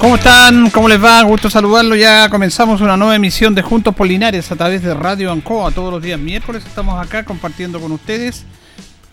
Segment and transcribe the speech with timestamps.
[0.00, 0.70] ¿Cómo están?
[0.70, 1.22] ¿Cómo les va?
[1.24, 1.94] Gusto saludarlo.
[1.94, 5.72] Ya comenzamos una nueva emisión de Juntos Polinares a través de Radio Ancoa.
[5.72, 8.46] Todos los días miércoles estamos acá compartiendo con ustedes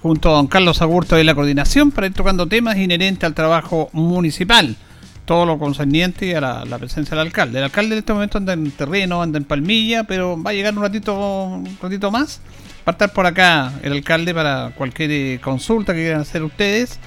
[0.02, 3.90] junto a don Carlos Agurto de la coordinación para ir tocando temas inherentes al trabajo
[3.92, 4.78] municipal.
[5.26, 7.58] Todo lo concerniente a la, presencia del alcalde.
[7.58, 10.74] El alcalde en este momento anda en terreno, anda en Palmilla, pero va a llegar
[10.74, 12.40] un ratito, un ratito más.
[12.88, 16.98] Va a estar por acá el alcalde para cualquier eh, consulta que quieran hacer ustedes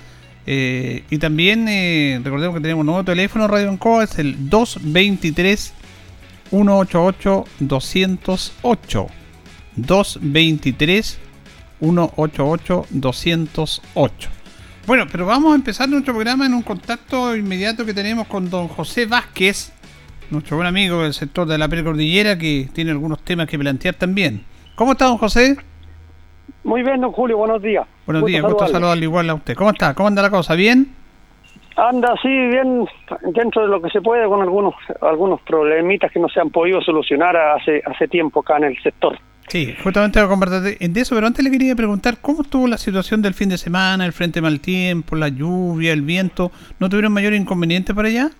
[0.52, 5.72] eh, y también eh, recordemos que tenemos un nuevo teléfono Radio Ancoa, es el 223
[6.50, 9.06] 188 208.
[9.76, 11.18] 223
[11.78, 14.28] 188 208.
[14.88, 18.66] Bueno, pero vamos a empezar nuestro programa en un contacto inmediato que tenemos con don
[18.66, 19.70] José Vázquez,
[20.32, 24.42] nuestro buen amigo del sector de la precordillera, que tiene algunos temas que plantear también.
[24.74, 25.58] ¿Cómo está don José?
[26.64, 27.86] Muy bien, don Julio, buenos días.
[28.06, 29.54] Buenos días, gusto saludarle igual a usted.
[29.54, 29.94] ¿Cómo está?
[29.94, 30.54] ¿Cómo anda la cosa?
[30.54, 30.94] ¿Bien?
[31.76, 32.86] Anda, sí, bien,
[33.34, 36.80] dentro de lo que se puede, con algunos algunos problemitas que no se han podido
[36.82, 39.18] solucionar hace hace tiempo acá en el sector.
[39.48, 43.20] Sí, justamente a conversar de eso, pero antes le quería preguntar cómo estuvo la situación
[43.20, 46.52] del fin de semana, el frente mal tiempo, la lluvia, el viento.
[46.78, 48.30] ¿No tuvieron mayor inconveniente para allá?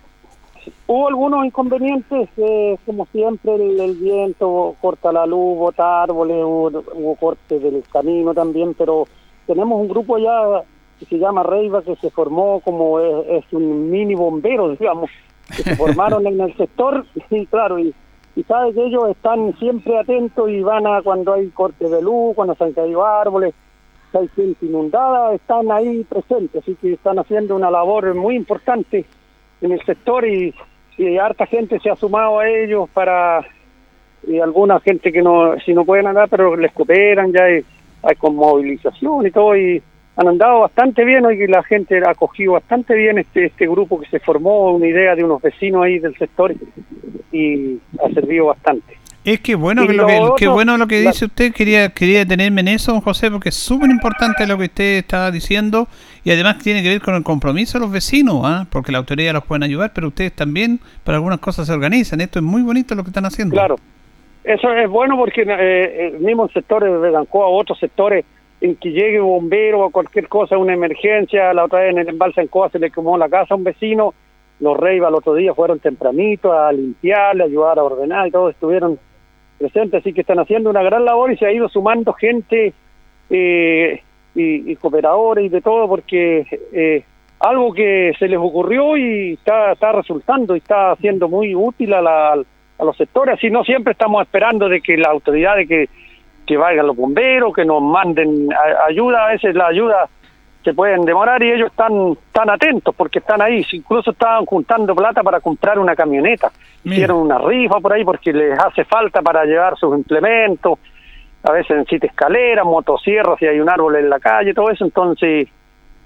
[0.86, 7.58] Hubo algunos inconvenientes, eh, como siempre, el, viento corta la luz, bota árboles, hubo, corte
[7.58, 9.04] del camino también, pero
[9.46, 10.62] tenemos un grupo allá
[10.98, 15.10] que se llama Reiva, que se formó como es, un mini bombero, digamos,
[15.48, 17.94] que se formaron en el sector, y claro, y,
[18.36, 22.34] y sabe que ellos están siempre atentos y van a cuando hay corte de luz,
[22.34, 23.54] cuando se han caído árboles,
[24.12, 29.06] hay gente inundada, están ahí presentes, así que están haciendo una labor muy importante
[29.60, 30.54] en el sector y,
[30.98, 33.44] y harta gente se ha sumado a ellos para
[34.26, 37.64] y alguna gente que no si no pueden andar pero les cooperan ya hay,
[38.02, 39.82] hay con movilización y todo y
[40.16, 44.08] han andado bastante bien hoy la gente ha acogido bastante bien este este grupo que
[44.10, 46.54] se formó una idea de unos vecinos ahí del sector
[47.32, 51.52] y ha servido bastante es que bueno que lo que, bueno lo que dice usted,
[51.52, 55.30] quería quería detenerme en eso, don José, porque es súper importante lo que usted estaba
[55.30, 55.88] diciendo
[56.24, 58.66] y además tiene que ver con el compromiso de los vecinos, ¿ah?
[58.70, 62.20] porque la autoridad los pueden ayudar, pero ustedes también para algunas cosas se organizan.
[62.20, 63.54] Esto es muy bonito lo que están haciendo.
[63.54, 63.76] Claro,
[64.42, 68.24] eso es bueno porque eh, el mismo sectores de Bedancoa, otros sectores
[68.62, 72.08] en que llegue un bombero o cualquier cosa, una emergencia, la otra vez en el
[72.08, 74.14] embalse en Coa se le quemó la casa a un vecino,
[74.60, 78.98] los Reyes el otro día fueron tempranito a limpiarle, ayudar a ordenar y todos estuvieron
[79.60, 82.72] presentes, así que están haciendo una gran labor y se ha ido sumando gente
[83.28, 84.02] eh,
[84.34, 87.04] y, cooperadores y de todo, porque eh,
[87.40, 92.00] algo que se les ocurrió y está, está resultando y está siendo muy útil a,
[92.00, 95.88] la, a los sectores, así no siempre estamos esperando de que la autoridad, de que,
[96.46, 98.48] que vayan los bomberos, que nos manden
[98.88, 100.08] ayuda, a veces la ayuda
[100.62, 105.22] se pueden demorar y ellos están tan atentos porque están ahí, incluso estaban juntando plata
[105.22, 106.50] para comprar una camioneta,
[106.84, 110.78] hicieron una rifa por ahí porque les hace falta para llevar sus implementos,
[111.42, 115.48] a veces necesita escaleras, motosierras, si hay un árbol en la calle, todo eso, entonces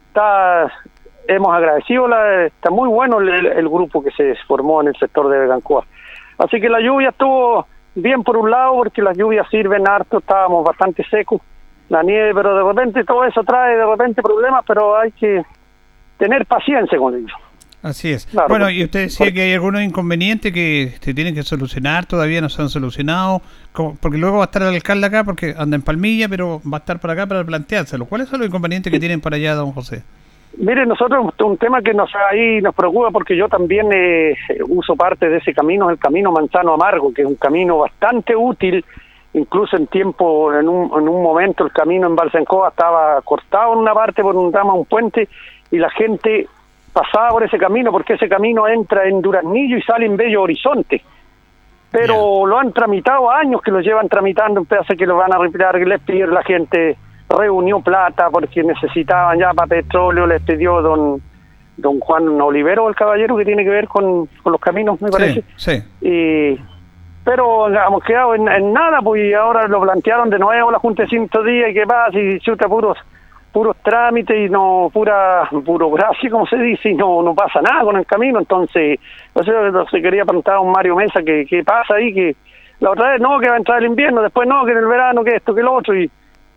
[0.08, 0.70] está
[1.26, 5.38] hemos agradecido, la, está muy bueno el, grupo que se formó en el sector de
[5.38, 5.84] Begancoa.
[6.38, 10.64] Así que la lluvia estuvo bien por un lado porque las lluvias sirven harto, estábamos
[10.64, 11.40] bastante secos
[11.88, 15.42] la nieve, pero de repente todo eso trae de repente problemas, pero hay que
[16.18, 17.32] tener paciencia con ellos.
[17.84, 18.26] Así es.
[18.48, 22.48] bueno, y usted decía que hay algunos inconvenientes que se tienen que solucionar, todavía no
[22.48, 23.42] se han solucionado,
[24.00, 26.80] porque luego va a estar el alcalde acá, porque anda en Palmilla, pero va a
[26.80, 28.06] estar por acá para planteárselo.
[28.06, 30.02] ¿Cuáles son los inconvenientes que tienen para allá, don José?
[30.56, 34.34] Mire, nosotros un tema que nos ahí nos preocupa porque yo también eh,
[34.68, 38.82] uso parte de ese camino, el camino Manzano Amargo, que es un camino bastante útil
[39.34, 43.80] incluso en tiempo, en un, en un momento el camino en Balsencoa estaba cortado en
[43.80, 45.28] una parte por un trama, un puente,
[45.70, 46.48] y la gente
[46.92, 51.02] pasaba por ese camino porque ese camino entra en Duraznillo y sale en Bello Horizonte.
[51.90, 55.38] Pero lo han tramitado años que lo llevan tramitando, un pedazo que lo van a
[55.38, 56.96] retirar, les pidió la gente,
[57.28, 61.22] reunió plata porque necesitaban ya para petróleo, les pidió don
[61.76, 65.42] don Juan Olivero, el caballero que tiene que ver con, con los caminos, me parece.
[65.56, 66.56] Sí, Y
[67.24, 71.08] pero hemos quedado en, nada, pues y ahora lo plantearon de nuevo la Junta de
[71.08, 72.98] 100 días y qué pasa, y chuta puros
[73.54, 77.96] puros trámites y no pura burocracia, como se dice, y no, no pasa nada con
[77.96, 78.40] el camino.
[78.40, 78.98] Entonces,
[79.32, 79.42] no
[79.86, 82.34] se quería preguntar a un Mario Mesa qué, qué pasa ahí, que
[82.80, 84.86] la otra vez no, que va a entrar el invierno, después no, que en el
[84.86, 86.10] verano, que esto, que lo otro, y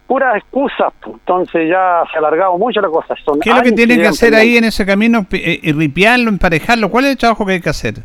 [0.08, 0.92] puras excusas.
[1.06, 3.14] Entonces ya se ha alargado mucho la cosa.
[3.24, 5.28] Son ¿Qué es lo que tienen que hacer ahí en ese camino?
[5.32, 6.90] Eh, eh, ¿Ripiarlo, emparejarlo?
[6.90, 7.96] ¿Cuál es el trabajo que hay que hacer?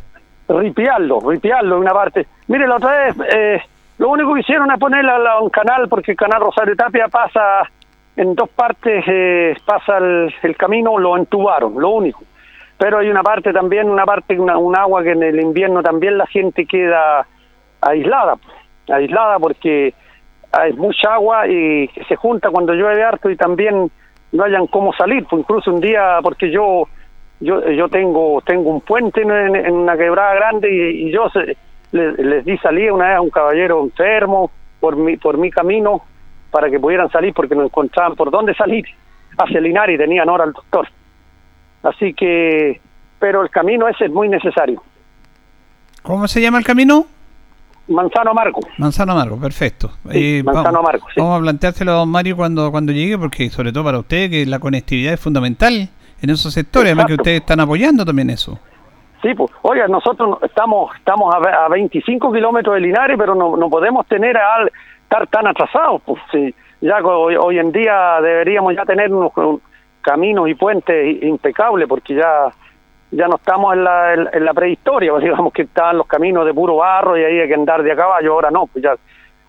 [0.47, 2.27] Ripiarlo, ripiarlo en una parte.
[2.47, 3.61] Mire, la otra vez, eh,
[3.97, 7.63] lo único que hicieron es ponerle a un canal, porque el canal Rosario Tapia pasa
[8.15, 12.23] en dos partes, eh, pasa el, camino, lo entubaron, lo único.
[12.77, 16.17] Pero hay una parte también, una parte, una, un agua que en el invierno también
[16.17, 17.25] la gente queda
[17.81, 18.35] aislada,
[18.89, 19.93] aislada porque
[20.51, 23.89] hay mucha agua y se junta cuando llueve harto y también
[24.31, 26.87] no hayan cómo salir, pues incluso un día, porque yo
[27.43, 31.27] yo yo tengo tengo un puente en, una quebrada grande y, yo
[31.91, 34.49] les, di salida una vez a un caballero enfermo
[34.79, 36.01] por mi por mi camino
[36.49, 38.85] para que pudieran salir porque no encontraban por dónde salir
[39.37, 40.87] hacia Linares y tenían hora al doctor
[41.83, 42.79] así que
[43.19, 44.81] pero el camino ese es muy necesario
[46.01, 47.05] ¿cómo se llama el camino?
[47.85, 48.61] Manzano Amargo.
[48.77, 49.91] Manzano Amargo, perfecto.
[50.09, 53.73] Eh, manzano vamos, Amargo, Vamos a planteárselo a don Mario cuando, cuando llegue, porque sobre
[53.73, 55.89] todo para usted, que la conectividad es fundamental
[56.23, 58.57] en esos sectores, además que ustedes están apoyando también eso.
[59.21, 64.05] Sí, pues, oiga, nosotros estamos estamos a, 25 kilómetros de Linares, pero no, no podemos
[64.07, 64.65] tener a,
[65.03, 66.01] estar tan atrasados.
[66.05, 69.31] Pues, sí, ya hoy, hoy en día deberíamos ya tener unos
[70.01, 72.51] caminos y puentes impecables, porque ya
[73.11, 76.53] ya no estamos en la, en, la prehistoria, pues digamos que estaban los caminos de
[76.53, 78.95] puro barro y ahí hay que andar de a caballo, ahora no, pues ya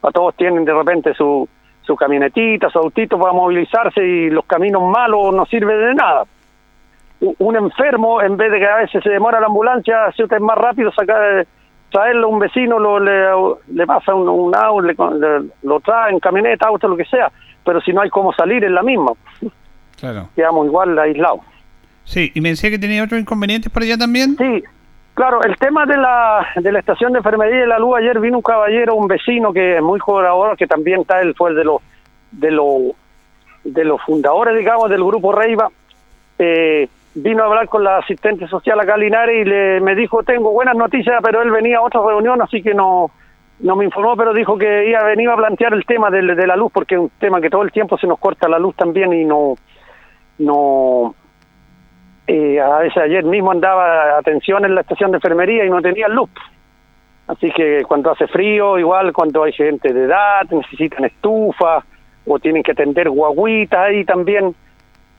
[0.02, 1.48] a todos tienen de repente su,
[1.82, 6.24] su camionetita, su autito para movilizarse y los caminos malos no sirven de nada.
[7.38, 10.92] Un enfermo, en vez de que a veces se demora la ambulancia, es más rápido
[10.92, 11.46] sacar,
[11.90, 15.10] traerlo a un vecino, lo, le, pasa un, un auto,
[15.62, 17.30] lo trae en camioneta, auto, lo que sea,
[17.64, 19.12] pero si no hay cómo salir es la misma.
[19.98, 20.28] Claro.
[20.34, 21.40] Quedamos igual aislados.
[22.04, 24.36] Sí, y me decía que tenía otros inconvenientes por allá también.
[24.36, 24.62] Sí,
[25.14, 28.38] claro, el tema de la, de la estación de enfermería de la luz, ayer vino
[28.38, 31.80] un caballero, un vecino que es muy colaborador, que también está él, fue de los,
[32.32, 32.82] de los,
[33.64, 35.70] de los fundadores, digamos, del grupo Reiva,
[36.38, 40.52] eh, vino a hablar con la asistente social acá Linares y le, me dijo, tengo
[40.52, 43.10] buenas noticias, pero él venía a otra reunión, así que no,
[43.60, 46.56] no me informó, pero dijo que iba venir a plantear el tema de, de la
[46.56, 49.12] luz, porque es un tema que todo el tiempo se nos corta la luz también
[49.12, 49.54] y no,
[50.38, 51.14] no,
[52.26, 56.08] eh, a veces ayer mismo andaba atención en la estación de enfermería y no tenía
[56.08, 56.30] luz.
[57.26, 61.84] Así que cuando hace frío, igual cuando hay gente de edad, necesitan estufa
[62.26, 64.54] o tienen que atender guaguitas ahí también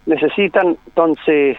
[0.05, 1.57] necesitan, entonces,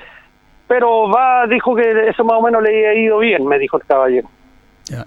[0.67, 3.85] pero va, dijo que eso más o menos le ha ido bien, me dijo el
[3.85, 4.29] caballero.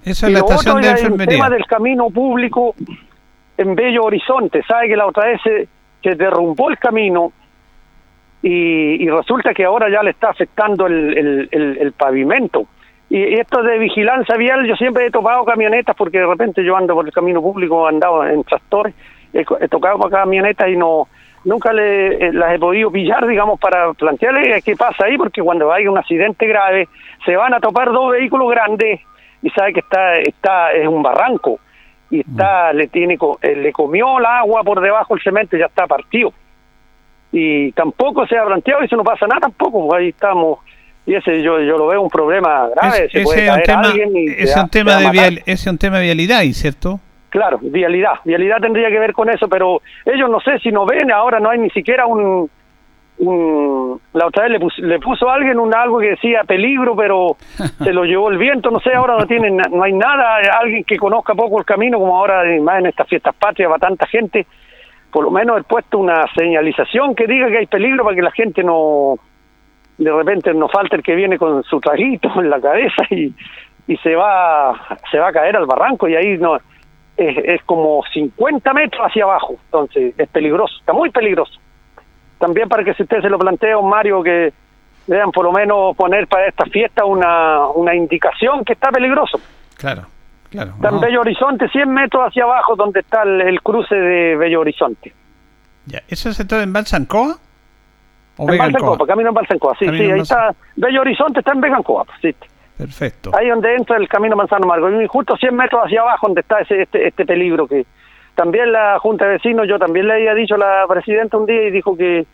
[0.04, 1.24] Esa es la estación de enfermería.
[1.24, 2.76] El tema del camino público
[3.60, 5.68] en Bello Horizonte, sabe que la otra vez se,
[6.02, 7.34] se derrumbó el camino
[8.42, 12.68] y, resulta que ahora ya le está afectando el, el, pavimento.
[13.10, 16.94] Y, esto de vigilancia vial, yo siempre he topado camionetas porque de repente yo ando
[16.94, 18.96] por el camino público, he andado en tractores,
[19.34, 21.10] he, tocado camionetas y no
[21.46, 25.72] nunca le, eh, las he podido pillar, digamos, para plantearle qué pasa ahí, porque cuando
[25.72, 26.88] hay un accidente grave
[27.26, 29.02] se van a topar dos vehículos grandes
[29.42, 31.60] y sabe que está está es un barranco
[32.10, 32.76] y está mm.
[32.76, 36.34] le tiene eh, le comió el agua por debajo el cemento y ya está partido
[37.32, 40.60] y tampoco se ha planteado y eso no pasa nada tampoco, pues ahí estamos
[41.06, 44.12] y ese yo yo lo veo un problema grave, es, se puede caer tema, alguien
[44.16, 47.00] y es un tema de vial, es un tema de vialidad, ¿cierto?
[47.30, 51.12] Claro, vialidad, vialidad tendría que ver con eso, pero ellos no sé si no ven,
[51.12, 52.50] ahora no hay ni siquiera un,
[53.20, 56.96] un la otra vez le, puso, le puso a alguien un algo que decía peligro,
[56.96, 57.38] pero
[57.84, 60.98] se lo llevó el viento, no sé, ahora no tienen no hay nada, alguien que
[60.98, 64.48] conozca poco el camino como ahora más en estas fiestas patrias va tanta gente
[65.12, 68.32] por lo menos he puesto una señalización que diga que hay peligro para que la
[68.32, 69.16] gente no
[69.98, 73.34] de repente no falte el que viene con su traguito en la cabeza y,
[73.88, 76.58] y se va se va a caer al barranco y ahí no
[77.20, 81.60] es, es como 50 metros hacia abajo entonces es peligroso está muy peligroso
[82.38, 84.54] también para que si usted se lo plantea Mario que
[85.08, 89.40] vean por lo menos poner para esta fiesta una una indicación que está peligroso
[89.78, 90.06] claro
[90.50, 94.62] Claro, está en Bello Horizonte, 100 metros hacia abajo, donde está el, cruce de Bello
[94.62, 95.14] Horizonte.
[95.86, 96.02] Ya.
[96.08, 97.38] ¿Eso se está en Balsancoa?
[98.38, 100.56] ¿O en Balsancoa, camino en Balsancoa, sí, sí, ahí está.
[100.76, 102.36] Bello Horizonte está en Begancoa, sí.
[102.80, 103.32] Perfecto.
[103.38, 106.62] Ahí donde entra el camino Manzano Margo, y justo 100 metros hacia abajo, donde está
[106.62, 107.86] ese este, este peligro que
[108.36, 111.62] también la Junta de Vecinos, yo también le había dicho a la presidenta un día
[111.64, 112.26] y dijo que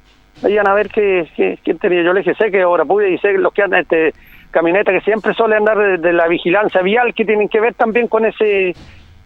[0.43, 2.03] vayan a ver qué, tenía.
[2.03, 4.13] Yo le dije, sé que ahora pude y sé los que andan este
[4.51, 8.23] camioneta que siempre suele andar de, la vigilancia vial que tienen que ver también con
[8.23, 8.75] ese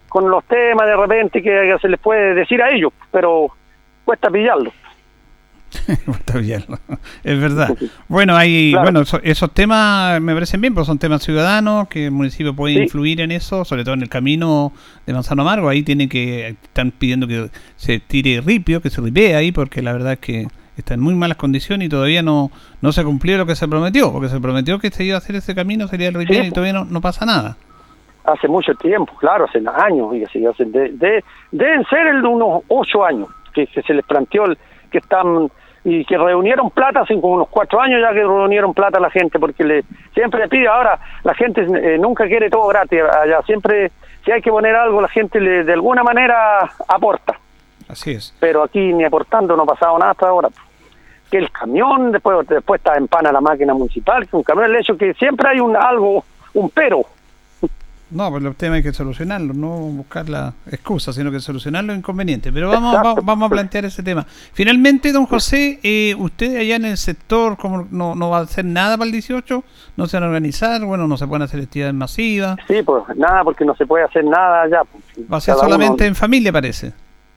[0.08, 3.52] con los temas de repente que se les puede decir a ellos pero
[4.06, 4.72] cuesta pillarlo
[7.24, 7.76] es verdad.
[8.08, 12.56] Bueno, hay, bueno, esos temas me parecen bien, porque son temas ciudadanos que el municipio
[12.56, 14.72] puede influir en eso, sobre todo en el camino
[15.06, 15.70] de Manzano Amargo.
[15.70, 19.94] Ahí tiene que están pidiendo que se tire ripio, que se ripee ahí, porque la
[19.94, 20.48] verdad es que
[20.78, 24.12] está en muy malas condiciones y todavía no, no se cumplió lo que se prometió,
[24.12, 26.74] porque se prometió que se iba a hacer ese camino, sería el ripio y todavía
[26.74, 27.58] no, no pasa nada.
[28.24, 32.64] Hace mucho tiempo, claro, hace años, y así, de, de, deben ser el de unos
[32.68, 34.58] ocho años que, se les planteó el,
[34.90, 35.50] que están
[35.84, 39.10] y que reunieron plata hace como unos cuatro años ya que reunieron plata a la
[39.10, 43.42] gente porque le siempre le pide ahora la gente eh, nunca quiere todo gratis allá
[43.44, 43.92] siempre
[44.26, 47.40] si hay que poner algo la gente le, de alguna manera aporta.
[47.88, 48.36] Así es.
[48.40, 50.50] Pero aquí ni aportando no ha pasado nada hasta ahora.
[51.32, 54.76] Que el camión después después está en pana la máquina municipal que un camión el
[54.76, 57.04] hecho que siempre hay un algo un pero
[58.12, 61.96] no, pues el tema hay que solucionarlo, no buscar la excusa, sino que solucionar los
[61.96, 62.52] inconvenientes.
[62.52, 64.26] Pero vamos, vamos, a plantear ese tema.
[64.28, 68.66] Finalmente, don José, eh, ¿usted allá en el sector como no, no va a hacer
[68.66, 69.64] nada para el 18?
[69.96, 70.84] ¿No se van a organizar?
[70.84, 72.58] Bueno, no se pueden hacer actividades masivas.
[72.68, 74.82] Sí, pues nada, porque no se puede hacer nada allá.
[74.92, 76.94] Pues, va a ser solamente en familia, parece.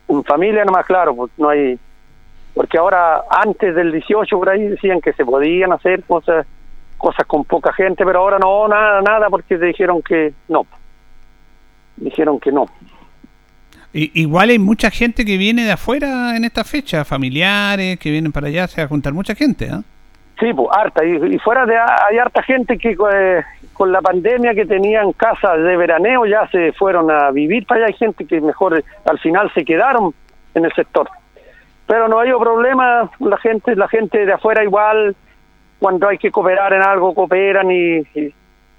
[0.08, 1.78] En familia nomás, claro, pues no hay...
[2.54, 6.46] Porque ahora, antes del 18 por ahí decían que se podían hacer cosas
[7.02, 10.64] cosas con poca gente, pero ahora no, nada, nada, porque dijeron que no.
[11.96, 12.66] Dijeron que no.
[13.92, 18.46] igual hay mucha gente que viene de afuera en esta fecha, familiares que vienen para
[18.46, 19.82] allá, se va a juntar mucha gente, ¿ah?
[20.38, 21.04] Sí, pues harta.
[21.04, 23.42] Y, fuera de hay harta gente que eh,
[23.72, 27.86] con la pandemia que tenían casas de veraneo ya se fueron a vivir para allá.
[27.88, 30.14] Hay gente que mejor al final se quedaron
[30.54, 31.08] en el sector.
[31.86, 35.16] Pero no hay problema, la gente, la gente de afuera igual
[35.82, 38.04] cuando hay que cooperar en algo cooperan y,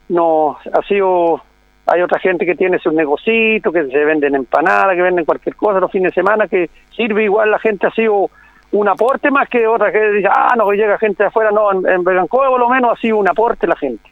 [0.07, 1.41] no ha sido
[1.86, 5.81] hay otra gente que tiene sus negocitos que se venden empanadas que venden cualquier cosa
[5.81, 8.29] los fines de semana que sirve igual la gente ha sido
[8.72, 11.74] un aporte más que otra que dice ah no que llega gente de afuera no
[11.74, 14.10] en, en por lo menos ha sido un aporte la gente.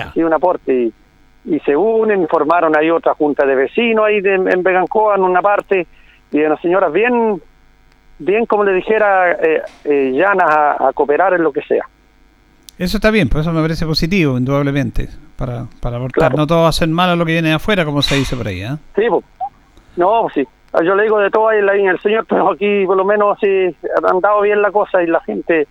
[0.00, 0.90] Ha sido un aporte
[1.44, 5.42] y, se unen formaron ahí otra junta de vecinos ahí de, en Begancoa en una
[5.42, 5.86] parte
[6.30, 7.42] y de unas señoras bien
[8.18, 11.84] bien como le dijera eh, eh, llanas a cooperar en lo que sea
[12.82, 16.34] eso está bien, pues eso me parece positivo, indudablemente, para, para aportar.
[16.34, 18.48] No todo va a ser malo lo que viene de afuera, como se dice por
[18.48, 18.76] ahí, ¿eh?
[18.96, 19.24] Sí, pues.
[19.96, 20.46] No, sí.
[20.84, 23.46] Yo le digo de todo ahí en el señor, pero aquí por lo menos sí
[23.46, 25.68] han dado bien la cosa y la gente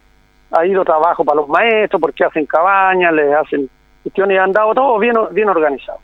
[0.52, 3.68] ha ido trabajo para los maestros porque hacen cabañas, les hacen
[4.04, 6.00] cuestiones y han dado todo bien, bien organizado.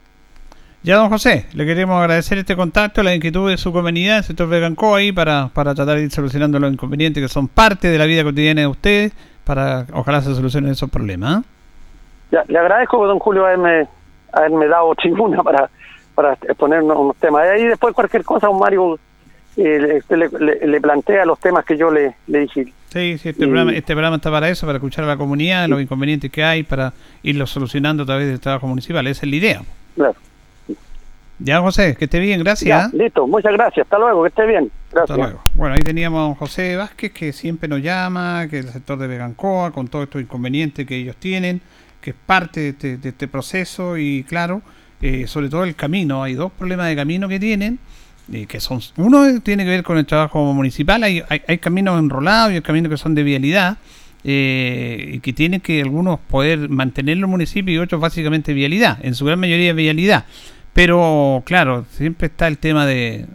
[0.82, 4.48] Ya, don José, le queremos agradecer este contacto, la inquietud de su comunidad, el sector
[4.48, 8.06] Veganco ahí, para, para tratar de ir solucionando los inconvenientes que son parte de la
[8.06, 9.14] vida cotidiana de ustedes
[9.48, 11.44] para ojalá se solucionen esos problemas.
[12.32, 13.88] Ya, le agradezco, don Julio, haberme,
[14.34, 15.70] haberme dado tribuna para,
[16.14, 17.46] para exponer unos, temas.
[17.46, 19.00] Y ahí después cualquier cosa, don Mario
[19.56, 22.66] eh, le, plantea los temas que yo le, le dije.
[22.90, 25.82] Sí, sí este, programa, este programa está para eso, para escuchar a la comunidad, los
[25.82, 26.92] inconvenientes que hay, para
[27.24, 29.08] irlos solucionando a través del trabajo municipal.
[29.08, 29.62] Esa es la idea.
[29.96, 30.16] Claro.
[31.40, 32.94] Ya, José, que esté bien, gracias.
[32.94, 33.86] listo, muchas gracias.
[33.86, 34.72] Hasta luego, que esté bien.
[34.92, 35.12] Gracias.
[35.12, 35.44] Hasta luego.
[35.54, 39.08] Bueno, ahí teníamos a José Vázquez, que siempre nos llama, que es el sector de
[39.08, 41.62] Vegancoa, con todos estos inconvenientes que ellos tienen,
[42.02, 44.64] que es parte de este, este proceso y, claro,
[45.02, 46.24] eh, sobre todo el camino.
[46.24, 47.80] Hay dos problemas de camino que tienen.
[48.32, 52.52] Eh, que son uno tiene que ver con el trabajo municipal hay, hay, caminos enrolados
[52.52, 53.78] y hay caminos que son de vialidad
[54.26, 59.16] eh, y que tienen que algunos poder mantener los municipios y otros básicamente vialidad en
[59.16, 60.26] su gran mayoría vialidad
[60.78, 63.26] pero claro, siempre está el tema de,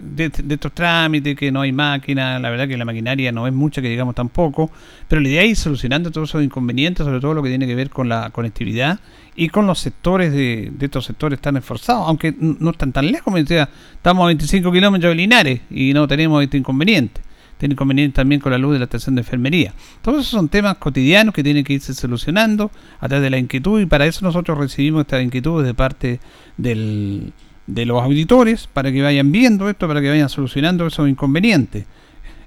[0.00, 3.82] de, estos trámites, que no hay máquina, la verdad que la maquinaria no es mucha,
[3.82, 4.70] que digamos tampoco,
[5.08, 7.74] pero la idea es ir solucionando todos esos inconvenientes, sobre todo lo que tiene que
[7.74, 9.00] ver con la conectividad
[9.34, 13.40] y con los sectores de, estos sectores tan esforzados, aunque no están tan lejos, me
[13.40, 17.20] decía, estamos a 25 kilómetros de Linares y no tenemos este inconveniente
[17.62, 19.72] tiene inconvenientes también con la luz de la estación de enfermería.
[20.02, 23.80] Todos esos son temas cotidianos que tienen que irse solucionando a través de la inquietud
[23.80, 26.18] y para eso nosotros recibimos esta inquietud de parte
[26.56, 27.32] del,
[27.68, 31.86] de los auditores para que vayan viendo esto, para que vayan solucionando esos inconvenientes.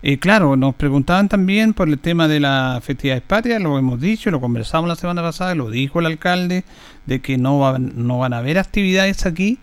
[0.04, 4.30] Eh, claro, nos preguntaban también por el tema de la festividad patria, lo hemos dicho,
[4.32, 6.66] lo conversamos la semana pasada, lo dijo el alcalde,
[7.06, 9.60] de que no, van, no van a haber actividades aquí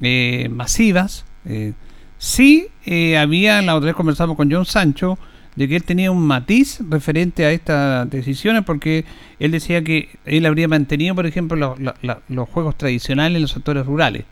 [0.00, 1.24] eh, masivas.
[1.44, 1.74] Eh,
[2.18, 5.18] Sí, eh, había, la otra vez conversamos con John Sancho,
[5.54, 9.04] de que él tenía un matiz referente a estas decisiones, porque
[9.38, 11.76] él decía que él habría mantenido, por ejemplo,
[12.28, 14.24] los juegos tradicionales en los sectores rurales.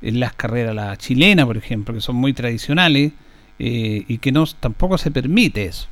[0.00, 3.12] En las carreras, la chilena, por ejemplo, que son muy tradicionales
[3.58, 5.88] eh, y que no tampoco se permite eso.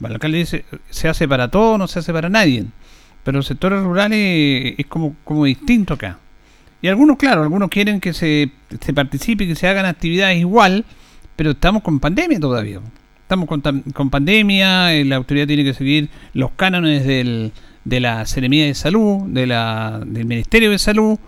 [0.00, 2.64] el alcalde dice, se hace para todo, no se hace para nadie.
[3.22, 6.18] Pero los sectores rurales es como, como distinto acá.
[6.82, 10.84] Y algunos, claro, algunos quieren que se, se participe, que se hagan actividades igual,
[11.36, 12.80] pero estamos con pandemia todavía.
[13.22, 13.60] estamos con,
[13.92, 17.52] con pandemia, la autoridad tiene que seguir los cánones del,
[17.84, 21.18] de la Seremía de Salud, de la, del Ministerio de Salud,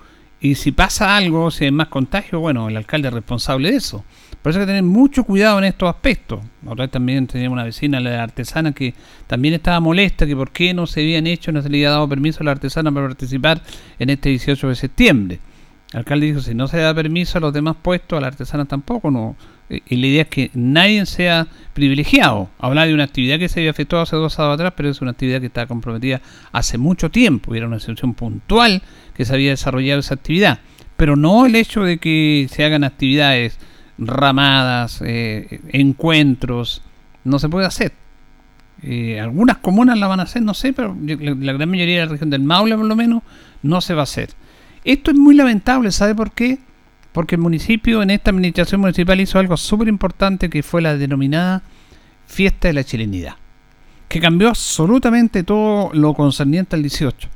[0.43, 4.05] y si pasa algo, si hay más contagio, bueno, el alcalde es responsable de eso.
[4.43, 6.41] Por eso hay que tener mucho cuidado en estos aspectos.
[6.63, 8.93] Vez también teníamos una vecina, la artesana, que
[9.29, 12.09] también estaba molesta, que por qué no se habían hecho, no se le había dado
[12.09, 13.63] permiso a la artesana para participar
[14.01, 15.39] en este 18 de septiembre.
[15.93, 18.65] El alcalde dijo, si no se da permiso a los demás puestos, a la artesana
[18.65, 19.37] tampoco, no.
[19.89, 22.51] Y la idea es que nadie sea privilegiado.
[22.59, 25.13] Hablar de una actividad que se había efectuado hace dos años atrás, pero es una
[25.13, 26.21] actividad que está comprometida
[26.53, 27.55] hace mucho tiempo.
[27.55, 28.83] Era una situación puntual
[29.15, 30.59] que se había desarrollado esa actividad.
[30.97, 33.59] Pero no el hecho de que se hagan actividades
[33.99, 36.83] ramadas, eh, encuentros,
[37.25, 37.93] no se puede hacer.
[38.83, 42.13] Eh, algunas comunas la van a hacer, no sé, pero la, gran mayoría de la
[42.13, 43.23] región del Maule, por lo menos,
[43.63, 44.31] no se va a hacer.
[44.85, 46.59] Esto es muy lamentable, ¿sabe por qué?
[47.13, 51.63] Porque el municipio, en esta administración municipal, hizo algo súper importante que fue la denominada
[52.27, 53.37] Fiesta de la Chilenidad,
[54.09, 57.29] que cambió absolutamente todo lo concerniente al 18.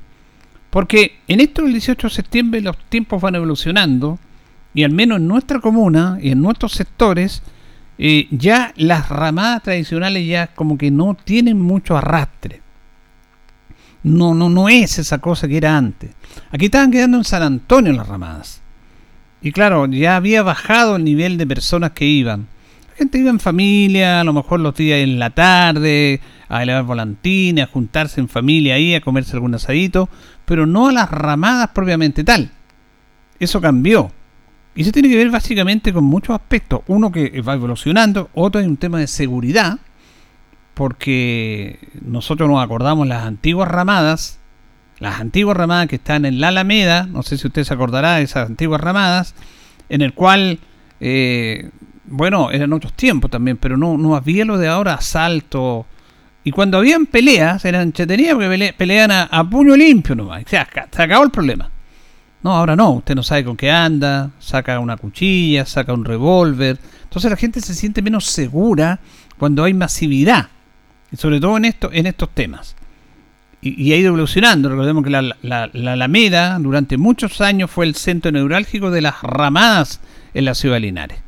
[0.70, 4.18] Porque en esto del 18 de septiembre los tiempos van evolucionando
[4.74, 7.42] y al menos en nuestra comuna y en nuestros sectores,
[7.98, 12.60] eh, ya las ramadas tradicionales ya como que no tienen mucho arrastre.
[14.02, 16.10] No, no, no es esa cosa que era antes.
[16.50, 18.62] Aquí estaban quedando en San Antonio las ramadas.
[19.40, 22.48] Y claro, ya había bajado el nivel de personas que iban.
[22.88, 26.84] La gente iba en familia, a lo mejor los días en la tarde, a elevar
[26.84, 30.08] volantines, a juntarse en familia ahí, a comerse algún asadito,
[30.44, 32.50] pero no a las ramadas propiamente tal.
[33.38, 34.10] Eso cambió.
[34.74, 36.80] Y eso tiene que ver básicamente con muchos aspectos.
[36.86, 39.78] Uno que va evolucionando, otro es un tema de seguridad,
[40.74, 44.38] porque nosotros nos acordamos las antiguas ramadas,
[44.98, 48.22] las antiguas ramadas que están en la Alameda, no sé si usted se acordará de
[48.22, 49.34] esas antiguas ramadas,
[49.88, 50.58] en el cual,
[51.00, 51.70] eh,
[52.06, 55.86] bueno, eran otros tiempos también, pero no, no había lo de ahora asalto.
[56.44, 60.44] Y cuando habían peleas, eran entretenidas porque pelean a, puño limpio nomás.
[60.44, 61.70] O sea, se acabó el problema.
[62.42, 66.78] No, ahora no, usted no sabe con qué anda, saca una cuchilla, saca un revólver.
[67.02, 69.00] Entonces la gente se siente menos segura
[69.38, 70.48] cuando hay masividad,
[71.10, 72.76] y sobre todo en, esto, en estos temas.
[73.62, 74.68] Y, ha ido evolucionando.
[74.68, 80.00] Recordemos que la, la, Alameda durante muchos años fue el centro neurálgico de las ramadas
[80.34, 81.18] en la ciudad de Linares,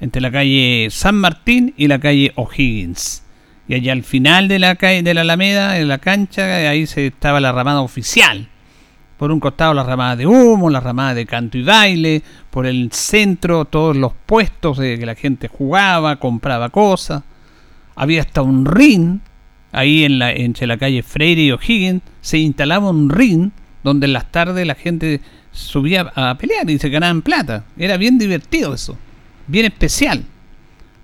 [0.00, 3.24] entre la calle San Martín y la calle O'Higgins.
[3.68, 7.08] Y allá al final de la calle de la Alameda, en la cancha, ahí se
[7.08, 8.48] estaba la ramada oficial
[9.22, 12.90] por un costado las ramadas de humo, las ramadas de canto y baile, por el
[12.90, 17.22] centro todos los puestos de que la gente jugaba, compraba cosas.
[17.94, 19.20] Había hasta un ring,
[19.72, 23.50] ahí en la, entre la calle Freire y O'Higgins, se instalaba un ring
[23.82, 27.64] donde en las tardes la gente subía a pelear y se ganaban plata.
[27.76, 28.96] Era bien divertido eso,
[29.46, 30.24] bien especial.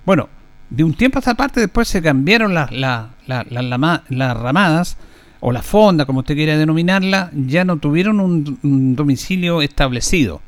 [0.05, 0.29] Bueno,
[0.69, 4.97] de un tiempo a esta parte después se cambiaron las, las, las ramadas
[5.39, 10.41] o la fonda, como usted quiera denominarla, ya no tuvieron un, domicilio establecido.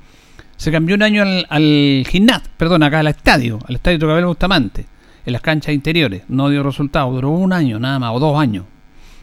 [0.57, 4.85] Se cambió un año al, al gimnasio, perdón, acá al estadio, al estadio Tocabel Bustamante,
[5.25, 6.23] en las canchas interiores.
[6.27, 8.65] No dio resultado, duró un año nada más, o dos años.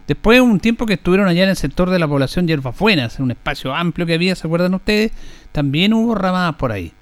[0.06, 3.30] Después un tiempo que estuvieron allá en el sector de la población Yerbafuenas, en un
[3.32, 5.12] espacio amplio que había, ¿se acuerdan ustedes?
[5.52, 6.92] También hubo ramadas por ahí.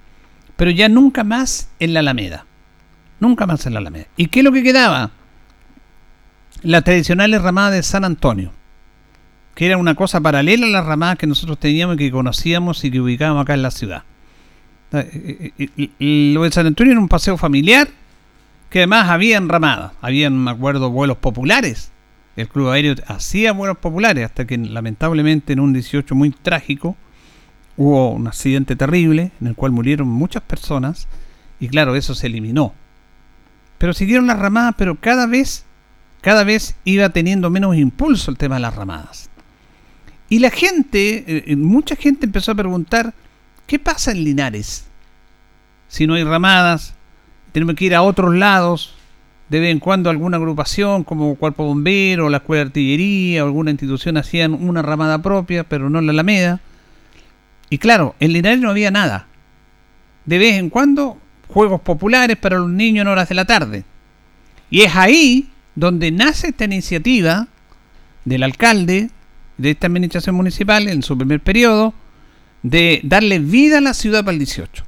[0.57, 2.45] Pero ya nunca más en la Alameda.
[3.19, 4.07] Nunca más en la Alameda.
[4.17, 5.11] ¿Y qué es lo que quedaba?
[6.63, 8.51] La tradicional ramada de San Antonio
[9.57, 12.91] que era una cosa paralela a las ramadas que nosotros teníamos y que conocíamos y
[12.91, 14.03] que ubicábamos acá en la ciudad.
[14.91, 17.87] Eh, eh, eh, lo de San Antonio era un paseo familiar
[18.77, 21.89] que además había ramadas, habían, me acuerdo, vuelos populares.
[22.35, 26.95] El club aéreo hacía vuelos populares hasta que lamentablemente en un 18 muy trágico
[27.75, 31.07] hubo un accidente terrible en el cual murieron muchas personas
[31.59, 32.75] y claro, eso se eliminó.
[33.79, 35.65] Pero siguieron las ramadas, pero cada vez,
[36.21, 39.31] cada vez iba teniendo menos impulso el tema de las ramadas.
[40.29, 43.15] Y la gente, eh, eh, mucha gente empezó a preguntar,
[43.65, 44.85] ¿qué pasa en Linares?
[45.87, 46.93] Si no hay ramadas,
[47.57, 48.93] tenemos que ir a otros lados,
[49.49, 53.71] de vez en cuando alguna agrupación como Cuerpo Bombero, la Escuela de Artillería o alguna
[53.71, 56.59] institución hacían una ramada propia, pero no la Alameda.
[57.71, 59.25] Y claro, en Linares no había nada.
[60.25, 61.17] De vez en cuando,
[61.47, 63.85] juegos populares para los niños en horas de la tarde.
[64.69, 67.47] Y es ahí donde nace esta iniciativa
[68.23, 69.09] del alcalde
[69.57, 71.95] de esta administración municipal en su primer periodo
[72.61, 74.86] de darle vida a la ciudad para el 18.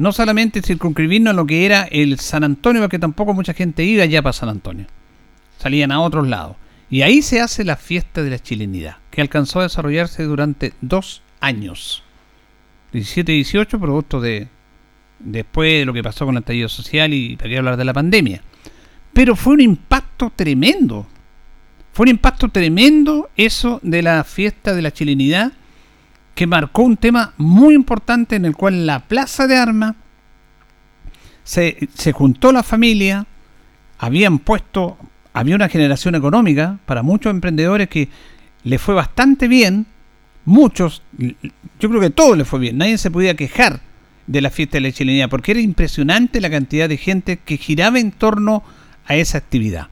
[0.00, 4.06] No solamente circunscribirnos a lo que era el San Antonio, porque tampoco mucha gente iba
[4.06, 4.86] ya para San Antonio.
[5.58, 6.56] Salían a otros lados.
[6.88, 11.20] Y ahí se hace la fiesta de la chilenidad, que alcanzó a desarrollarse durante dos
[11.38, 12.02] años.
[12.92, 14.48] 17 y 18, producto de
[15.18, 18.42] después de lo que pasó con el estallido social y para hablar de la pandemia.
[19.12, 21.06] Pero fue un impacto tremendo.
[21.92, 25.52] Fue un impacto tremendo eso de la fiesta de la chilenidad
[26.34, 29.96] que marcó un tema muy importante en el cual la plaza de armas
[31.44, 33.26] se, se juntó la familia,
[33.98, 34.96] habían puesto,
[35.32, 38.08] había una generación económica para muchos emprendedores que
[38.64, 39.86] le fue bastante bien,
[40.44, 43.80] muchos, yo creo que todo le fue bien, nadie se podía quejar
[44.26, 47.98] de la fiesta de la chilenidad, porque era impresionante la cantidad de gente que giraba
[47.98, 48.62] en torno
[49.06, 49.88] a esa actividad.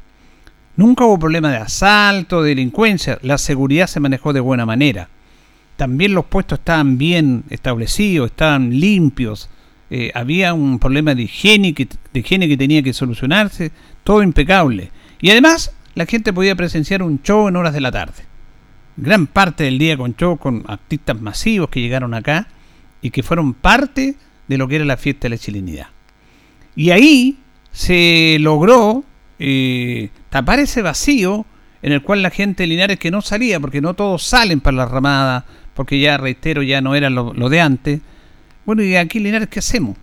[0.76, 5.08] Nunca hubo problema de asalto, de delincuencia, la seguridad se manejó de buena manera.
[5.78, 9.48] También los puestos estaban bien establecidos, estaban limpios,
[9.90, 13.70] eh, había un problema de higiene, que, de higiene que tenía que solucionarse,
[14.02, 14.90] todo impecable.
[15.20, 18.24] Y además la gente podía presenciar un show en horas de la tarde.
[18.96, 22.48] Gran parte del día con show, con artistas masivos que llegaron acá
[23.00, 24.16] y que fueron parte
[24.48, 25.86] de lo que era la fiesta de la chilenidad.
[26.74, 27.38] Y ahí
[27.70, 29.04] se logró
[29.38, 31.46] eh, tapar ese vacío
[31.82, 34.78] en el cual la gente de Linares que no salía, porque no todos salen para
[34.78, 35.44] la ramada,
[35.78, 38.00] porque ya, reitero, ya no era lo, de antes.
[38.66, 39.96] Bueno, y aquí Linares, ¿qué hacemos?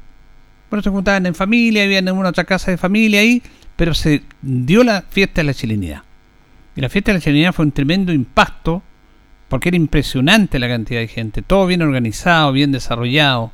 [0.70, 3.44] Bueno, se juntaban en familia, habían en una otra casa de familia ahí,
[3.76, 6.04] pero se dio la fiesta de la chilenidad.
[6.78, 8.84] Y la fiesta de la chilenidad fue un tremendo impacto,
[9.50, 13.52] porque era impresionante la cantidad de gente, todo bien organizado, bien desarrollado.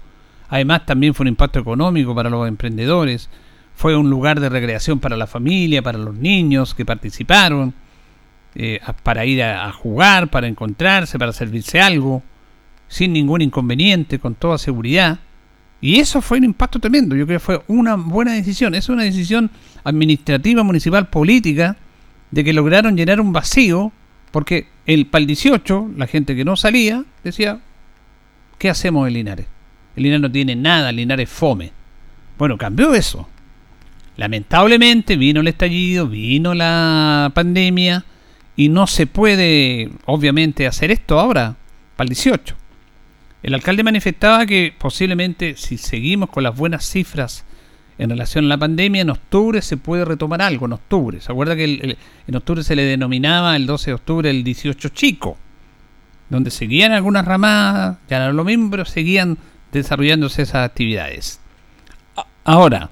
[0.47, 3.31] Además, también fue un impacto económico para los emprendedores
[3.73, 7.73] fue un lugar de recreación para la familia, para los niños que participaron,
[8.53, 12.21] eh, para ir a, jugar, para encontrarse, para servirse algo,
[12.87, 15.19] sin ningún inconveniente, con toda seguridad.
[15.79, 17.15] Y eso fue un impacto tremendo.
[17.15, 18.75] Yo creo que fue una buena decisión.
[18.75, 19.49] Es una decisión
[19.83, 21.77] administrativa, municipal, política,
[22.29, 23.91] de que lograron llenar un vacío,
[24.31, 27.59] porque el PAL 18, la gente que no salía, decía,
[28.57, 29.47] ¿qué hacemos en Linares?
[29.95, 31.71] El Linares no tiene nada, el Linares fome.
[32.37, 33.27] Bueno, cambió eso.
[34.17, 38.05] Lamentablemente vino el estallido, vino la pandemia
[38.61, 41.55] y no se puede, obviamente, hacer esto ahora,
[41.95, 42.55] para el 18.
[43.41, 47.43] El alcalde manifestaba que posiblemente si seguimos con las buenas cifras
[47.97, 51.19] en relación a la pandemia, en octubre se puede retomar algo, en octubre.
[51.21, 51.97] ¿Se acuerda que
[52.27, 55.39] en octubre se le denominaba el 12 de octubre el 18 chico?
[56.29, 59.39] Donde seguían algunas ramadas, ya no era lo mismo, pero seguían
[59.71, 61.39] desarrollándose esas actividades.
[62.43, 62.91] Ahora,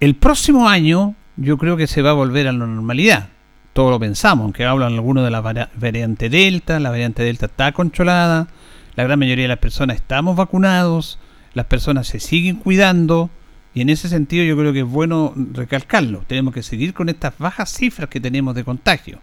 [0.00, 3.35] el próximo año yo creo que se va a volver a la normalidad.
[3.76, 8.48] Todo lo pensamos, aunque hablan algunos de la variante Delta, la variante Delta está controlada,
[8.94, 11.18] la gran mayoría de las personas estamos vacunados,
[11.52, 13.28] las personas se siguen cuidando
[13.74, 16.24] y en ese sentido yo creo que es bueno recalcarlo.
[16.26, 19.20] Tenemos que seguir con estas bajas cifras que tenemos de contagio.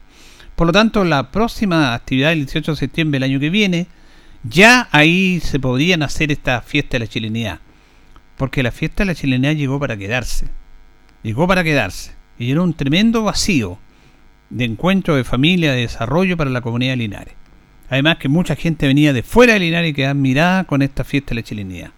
[0.55, 3.87] Por lo tanto, la próxima actividad del 18 de septiembre del año que viene,
[4.43, 7.59] ya ahí se podrían hacer esta fiesta de la chilenidad.
[8.37, 10.47] Porque la fiesta de la chilenidad llegó para quedarse
[11.23, 13.79] llegó para quedarse y era un tremendo vacío
[14.53, 17.33] de encuentro de familia, de desarrollo para la comunidad de Linares.
[17.89, 21.29] Además que mucha gente venía de fuera de Linares y quedaba mirada con esta fiesta
[21.29, 21.91] de la chilenidad.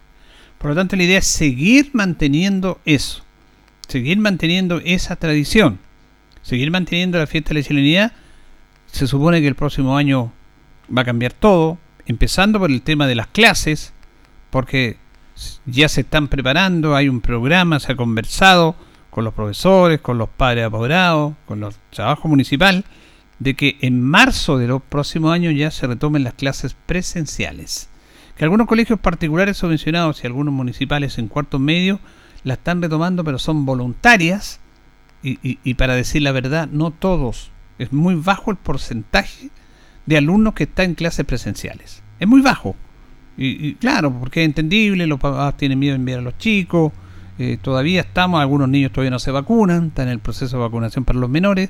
[0.58, 3.24] Por lo tanto, la idea es seguir manteniendo eso,
[3.88, 5.80] seguir manteniendo esa tradición,
[6.42, 8.14] seguir manteniendo la fiesta de la chilenidad.
[8.88, 10.32] Se supone que el próximo año
[10.96, 13.94] va a cambiar todo, empezando por el tema de las clases,
[14.50, 14.98] porque
[15.66, 18.78] ya se están preparando, hay un programa, se ha conversado,
[19.16, 22.84] con los profesores, con los padres apoderados, con los trabajos municipal,
[23.40, 27.88] de que en marzo de los próximos años ya se retomen las clases presenciales.
[28.36, 32.02] Que algunos colegios particulares subvencionados y algunos municipales en cuarto medio
[32.44, 34.60] la están retomando, pero son voluntarias.
[35.24, 37.52] Y, y, para decir la verdad, no todos.
[37.80, 39.50] Es muy bajo el porcentaje
[40.06, 42.04] de alumnos que están en clases presenciales.
[42.20, 42.76] Es muy bajo.
[43.38, 46.92] Y, y claro, porque es entendible, los papás tienen miedo de enviar a los chicos,
[47.38, 51.04] eh, todavía estamos, algunos niños todavía no se vacunan, están en el proceso de vacunación
[51.04, 51.70] para los menores.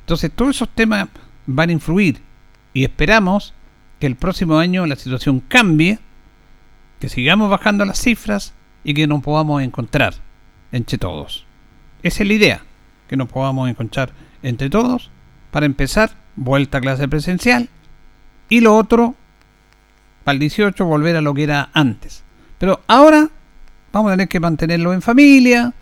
[0.00, 1.08] Entonces todos esos temas
[1.46, 2.20] van a influir
[2.72, 3.54] y esperamos
[4.00, 5.98] que el próximo año la situación cambie,
[7.00, 10.14] que sigamos bajando las cifras y que nos podamos encontrar
[10.72, 11.46] entre todos.
[12.02, 12.62] Esa es la idea,
[13.08, 14.10] que nos podamos encontrar
[14.42, 15.10] entre todos
[15.50, 17.68] para empezar vuelta a clase presencial
[18.48, 19.14] y lo otro,
[20.24, 22.24] para el 18 volver a lo que era antes.
[22.58, 23.30] Pero ahora
[23.94, 25.72] vamos a tener que mantenerlo en familia,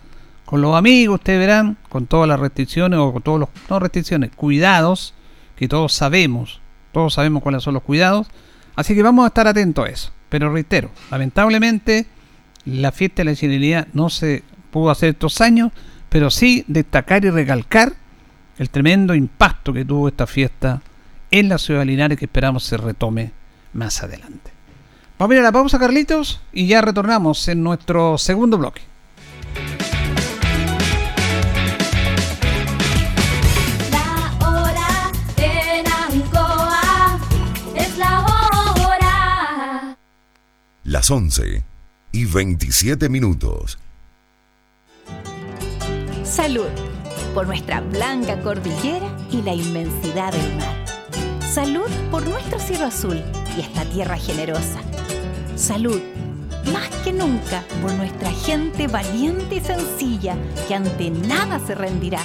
[0.45, 4.29] con los amigos, ustedes verán, con todas las restricciones o con todos los, no restricciones,
[4.35, 5.15] cuidados,
[5.55, 8.27] que todos sabemos, todos sabemos cuáles son los cuidados,
[8.75, 10.11] así que vamos a estar atentos a eso.
[10.29, 12.05] Pero reitero, lamentablemente
[12.65, 15.71] la fiesta de la chilenidad no se pudo hacer estos años,
[16.09, 17.93] pero sí destacar y recalcar
[18.59, 20.83] el tremendo impacto que tuvo esta fiesta
[21.31, 23.31] en la ciudad de Linares que esperamos se retome
[23.73, 24.52] más adelante.
[25.19, 28.81] Vamos a ir a la pausa, Carlitos, y ya retornamos en nuestro segundo bloque.
[33.91, 37.19] La hora en Ancoa
[37.75, 39.97] es la hora.
[40.83, 41.63] Las 11
[42.11, 43.77] y 27 minutos.
[46.23, 46.69] Salud
[47.35, 50.75] por nuestra blanca cordillera y la inmensidad del mar.
[51.41, 53.21] Salud por nuestro cielo azul
[53.55, 54.81] y esta tierra generosa.
[55.55, 56.01] Salud,
[56.73, 60.35] más que nunca, por nuestra gente valiente y sencilla
[60.67, 62.19] que ante nada se rendirá.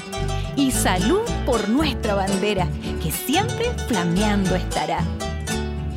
[0.56, 2.66] Y salud por nuestra bandera
[3.02, 5.00] que siempre flameando estará.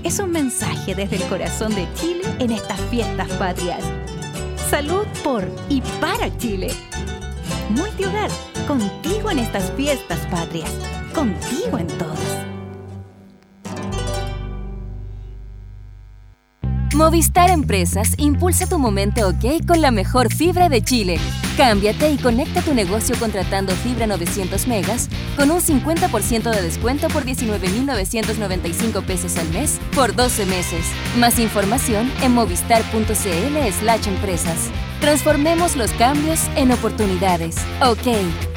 [0.04, 3.84] Es un mensaje desde el corazón de Chile en estas fiestas patrias.
[4.70, 6.72] Salud por y para Chile.
[7.70, 8.30] Multihogar,
[8.68, 10.72] contigo en estas fiestas patrias,
[11.14, 12.41] contigo en todas.
[16.94, 21.20] Movistar Empresas impulsa tu momento ok con la mejor fibra de Chile.
[21.56, 27.24] Cámbiate y conecta tu negocio contratando fibra 900 megas con un 50% de descuento por
[27.24, 30.86] 19.995 pesos al mes por 12 meses.
[31.18, 34.70] Más información en movistar.cl slash empresas.
[35.00, 37.56] Transformemos los cambios en oportunidades.
[37.82, 38.51] Ok.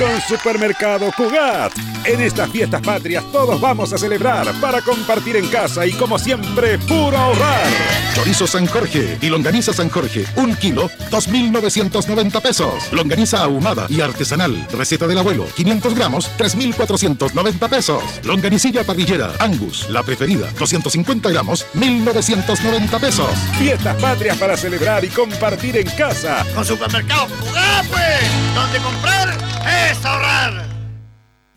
[0.00, 1.72] Con Supermercado Cugat.
[2.06, 6.78] En estas fiestas patrias todos vamos a celebrar para compartir en casa y como siempre,
[6.78, 7.66] puro ahorrar.
[8.14, 12.90] Chorizo San Jorge y longaniza San Jorge, un kilo, 2.990 pesos.
[12.92, 18.02] Longaniza ahumada y artesanal, receta del abuelo, 500 gramos, 3.490 pesos.
[18.24, 23.30] Longanicilla parrillera, Angus, la preferida, 250 gramos, 1.990 pesos.
[23.58, 26.46] Fiestas patrias para celebrar y compartir en casa.
[26.54, 28.19] Con Supermercado Cugat, pues,
[28.72, 29.36] donde comprar
[29.90, 30.69] es ahorrar.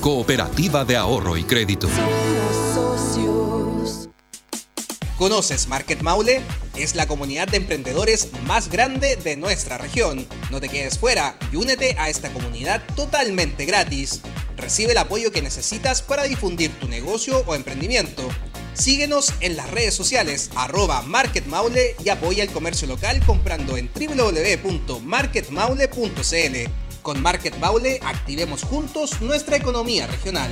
[0.00, 1.88] cooperativa de ahorro y crédito.
[5.18, 6.40] ¿Conoces Market Maule?
[6.74, 10.26] Es la comunidad de emprendedores más grande de nuestra región.
[10.50, 14.22] No te quedes fuera y únete a esta comunidad totalmente gratis.
[14.56, 18.26] Recibe el apoyo que necesitas para difundir tu negocio o emprendimiento.
[18.72, 23.90] Síguenos en las redes sociales arroba Market Maule y apoya el comercio local comprando en
[23.92, 26.89] www.marketmaule.cl.
[27.02, 30.50] Con Market Maule activemos juntos nuestra economía regional.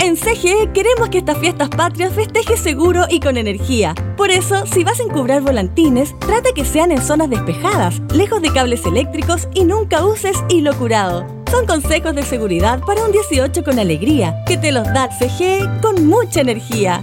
[0.00, 3.94] En CGE queremos que estas fiestas patrias festejes seguro y con energía.
[4.16, 8.52] Por eso, si vas a encubrar volantines, trata que sean en zonas despejadas, lejos de
[8.52, 11.26] cables eléctricos y nunca uses hilo curado.
[11.50, 16.06] Son consejos de seguridad para un 18 con alegría, que te los da CGE con
[16.06, 17.02] mucha energía.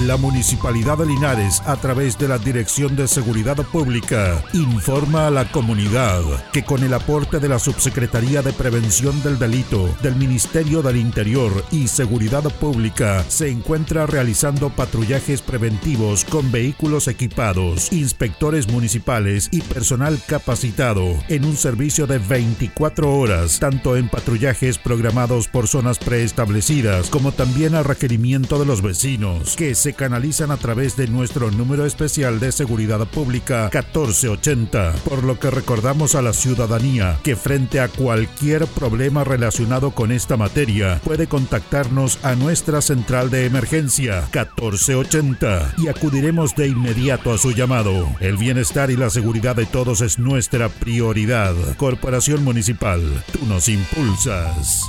[0.00, 5.50] La Municipalidad de Linares, a través de la Dirección de Seguridad Pública, informa a la
[5.50, 10.98] comunidad que con el aporte de la Subsecretaría de Prevención del Delito del Ministerio del
[10.98, 19.62] Interior y Seguridad Pública se encuentra realizando patrullajes preventivos con vehículos equipados, inspectores municipales y
[19.62, 27.10] personal capacitado en un servicio de 24 horas, tanto en patrullajes programados por zonas preestablecidas
[27.10, 31.86] como también a requerimiento de los vecinos que se canalizan a través de nuestro número
[31.86, 37.88] especial de seguridad pública 1480, por lo que recordamos a la ciudadanía que frente a
[37.88, 45.88] cualquier problema relacionado con esta materia puede contactarnos a nuestra central de emergencia 1480 y
[45.88, 48.08] acudiremos de inmediato a su llamado.
[48.20, 51.54] El bienestar y la seguridad de todos es nuestra prioridad.
[51.76, 54.88] Corporación Municipal, tú nos impulsas.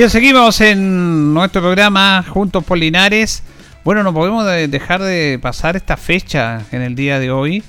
[0.00, 3.42] Bien, seguimos en nuestro programa Juntos por Linares.
[3.84, 7.62] Bueno, no podemos de- dejar de pasar esta fecha en el día de hoy.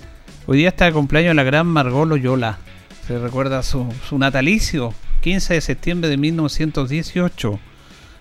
[0.45, 2.57] Hoy día está el cumpleaños de la gran Margot Loyola.
[3.05, 7.59] Se recuerda su, su natalicio, 15 de septiembre de 1918.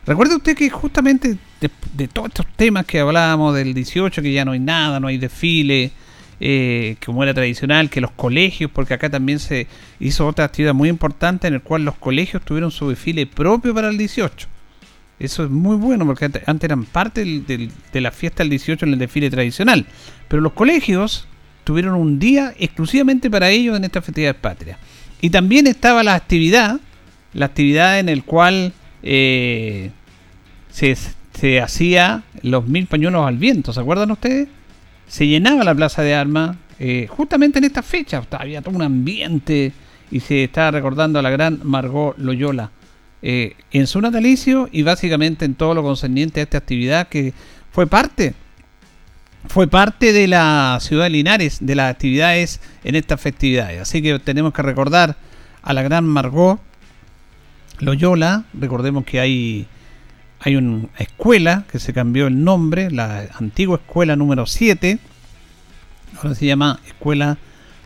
[0.07, 4.45] Recuerde usted que justamente de, de todos estos temas que hablábamos del 18, que ya
[4.45, 5.93] no hay nada, no hay desfile,
[6.41, 9.67] eh, como era tradicional, que los colegios, porque acá también se
[10.01, 13.89] hizo otra actividad muy importante en el cual los colegios tuvieron su desfile propio para
[13.91, 14.49] el 18.
[15.19, 18.87] Eso es muy bueno porque ante- antes eran parte del- de la fiesta del 18
[18.87, 19.85] en el desfile tradicional.
[20.29, 21.27] Pero los colegios
[21.65, 24.79] tuvieron un día exclusivamente para ellos en esta festividad patria.
[25.21, 26.81] Y también estaba la actividad,
[27.35, 28.73] la actividad en el cual
[29.03, 29.91] eh,
[30.71, 30.97] se,
[31.35, 34.49] se hacía los mil pañuelos al viento, ¿se acuerdan ustedes?
[35.11, 39.73] Se llenaba la plaza de armas eh, justamente en esta fecha, había todo un ambiente
[40.11, 42.71] y se estaba recordando a la gran Margot Loyola
[43.21, 47.35] eh, en su natalicio y básicamente en todo lo concerniente a esta actividad que
[47.73, 48.35] fue parte
[49.49, 53.81] fue parte de la ciudad de Linares, de las actividades en estas festividades.
[53.81, 55.17] Así que tenemos que recordar
[55.63, 56.61] a la gran Margot
[57.79, 58.45] Loyola.
[58.55, 59.67] Recordemos que hay,
[60.43, 64.99] hay una escuela que se cambió el nombre, la antigua escuela número 7.
[66.17, 67.37] Ahora se llama Escuela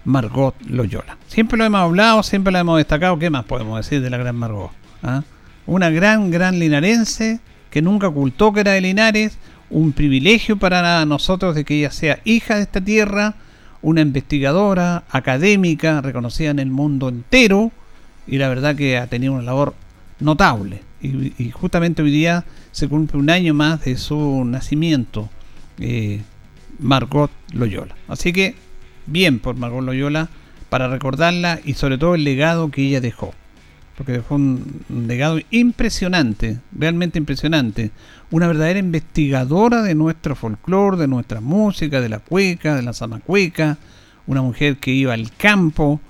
[0.05, 1.19] Margot Loyola.
[1.27, 3.19] Siempre lo hemos hablado, siempre lo hemos destacado.
[3.19, 4.71] ¿Qué más podemos decir de la gran Margot?
[5.03, 5.25] ¿Ah?
[5.67, 7.40] Una gran, gran linarense
[7.71, 9.37] que nunca ocultó que era de Linares.
[9.69, 13.35] Un privilegio para nosotros de que ella sea hija de esta tierra.
[13.83, 17.73] Una investigadora, académica, reconocida en el mundo entero.
[18.29, 19.75] Y la verdad que ha tenido una labor
[20.20, 20.83] notable.
[21.03, 25.29] Y, justamente hoy día se cumple un año más de su nacimiento.
[25.79, 26.22] eh,
[26.79, 27.94] Margot Loyola.
[28.09, 28.55] Así que
[29.07, 30.29] bien por Margot Loyola
[30.70, 33.33] para recordarla y sobre todo el legado que ella dejó.
[33.96, 37.92] Porque dejó un, un legado impresionante, realmente impresionante.
[38.33, 43.79] Una verdadera investigadora de nuestro folclore, de nuestra música, de la cueca, de la zamacueca.
[44.27, 46.00] Una mujer que iba al campo,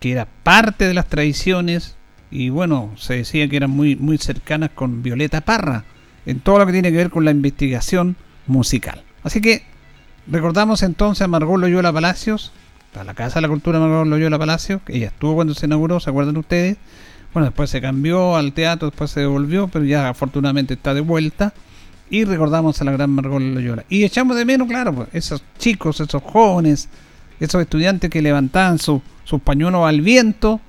[0.00, 1.96] que era parte de las tradiciones
[2.30, 5.84] y bueno, se decía que eran muy, muy cercanas con Violeta Parra
[6.26, 8.16] en todo lo que tiene que ver con la investigación
[8.46, 9.02] musical.
[9.22, 9.62] Así que
[10.26, 12.52] recordamos entonces a Margot Loyola Palacios,
[12.98, 16.00] a la Casa de la Cultura Margot Loyola Palacios, que ella estuvo cuando se inauguró,
[16.00, 16.76] ¿se acuerdan ustedes?
[17.32, 21.52] Bueno, después se cambió al teatro, después se devolvió, pero ya afortunadamente está de vuelta.
[22.10, 23.84] Y recordamos a la gran Margot Loyola.
[23.88, 26.88] Y echamos de menos, claro, pues, esos chicos, esos jóvenes,
[27.38, 30.60] esos estudiantes que levantaban su- sus pañuelos al viento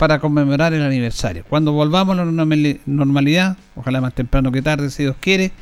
[0.00, 1.44] para conmemorar el aniversario.
[1.46, 5.52] Cuando volvamos a la normali- normalidad, ojalá más temprano que tarde, si Dios quiere,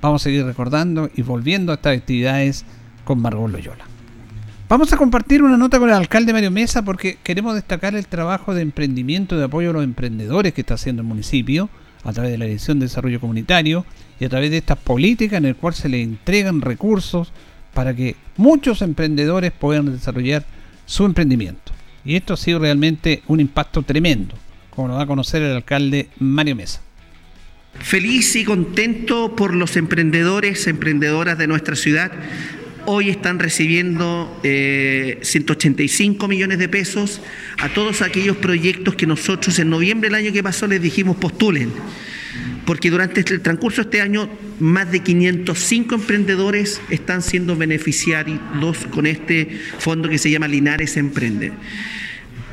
[0.00, 2.64] vamos a seguir recordando y volviendo a estas actividades
[3.02, 3.84] con Margot Loyola.
[4.68, 8.54] Vamos a compartir una nota con el alcalde Mario Mesa porque queremos destacar el trabajo
[8.54, 11.68] de emprendimiento de apoyo a los emprendedores que está haciendo el municipio
[12.04, 13.84] a través de la Dirección de Desarrollo Comunitario
[14.20, 17.32] y a través de estas políticas en el cual se le entregan recursos
[17.74, 20.44] para que muchos emprendedores puedan desarrollar
[20.86, 21.72] su emprendimiento.
[22.04, 24.34] Y esto ha sido realmente un impacto tremendo,
[24.70, 26.80] como lo va a conocer el alcalde Mario Mesa.
[27.78, 32.12] Feliz y contento por los emprendedores, emprendedoras de nuestra ciudad.
[32.86, 37.20] Hoy están recibiendo eh, 185 millones de pesos
[37.58, 41.70] a todos aquellos proyectos que nosotros en noviembre del año que pasó les dijimos postulen.
[42.70, 48.38] Porque durante el transcurso de este año más de 505 emprendedores están siendo beneficiarios
[48.92, 51.50] con este fondo que se llama Linares Emprende.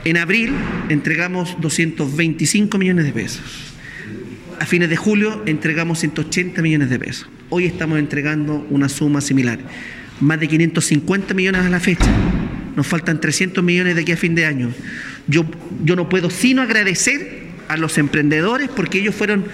[0.05, 0.55] En abril
[0.89, 3.75] entregamos 225 millones de pesos.
[4.59, 7.29] A fines de julio entregamos 180 millones de pesos.
[7.49, 9.59] Hoy estamos entregando una suma similar.
[10.19, 12.09] Más de 550 millones a la fecha.
[12.75, 14.71] Nos faltan 300 millones de aquí a fin de año.
[15.27, 15.45] Yo,
[15.83, 19.45] yo no puedo sino agradecer a los emprendedores porque ellos fueron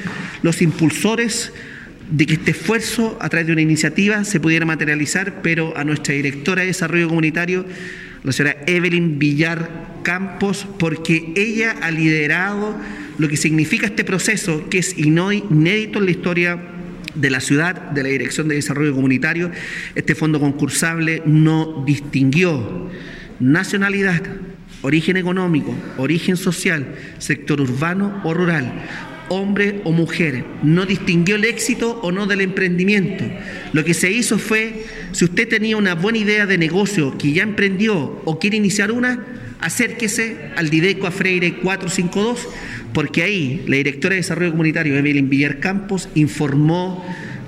[0.44, 1.52] los impulsores
[2.12, 6.14] de que este esfuerzo a través de una iniciativa se pudiera materializar, pero a nuestra
[6.14, 7.66] directora de Desarrollo Comunitario,
[8.24, 12.78] la señora Evelyn Villar Campos, porque ella ha liderado
[13.18, 16.60] lo que significa este proceso, que es inédito en la historia
[17.16, 19.52] de la ciudad, de la Dirección de Desarrollo Comunitario.
[19.96, 22.89] Este fondo concursable no distinguió
[23.39, 24.22] nacionalidad,
[24.82, 28.74] origen económico, origen social, sector urbano o rural,
[29.30, 33.24] hombre o mujer, no distinguió el éxito o no del emprendimiento.
[33.74, 37.44] Lo que se hizo fue, si usted tenía una buena idea de negocio que ya
[37.44, 39.26] emprendió o quiere iniciar una,
[39.60, 42.48] acérquese al Dideco a Freire 452,
[42.94, 47.04] porque ahí la directora de Desarrollo Comunitario, Evelyn Villar Campos, informó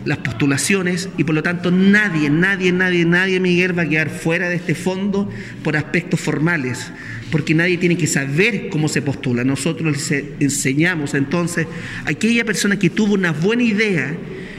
[0.05, 4.49] las postulaciones y por lo tanto nadie, nadie, nadie, nadie, Miguel, va a quedar fuera
[4.49, 5.29] de este fondo
[5.63, 6.91] por aspectos formales,
[7.31, 9.43] porque nadie tiene que saber cómo se postula.
[9.43, 11.67] Nosotros les enseñamos entonces
[12.05, 14.15] a aquella persona que tuvo una buena idea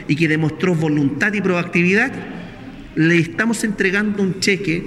[0.08, 2.12] y que demostró voluntad y proactividad,
[2.94, 4.84] le estamos entregando un cheque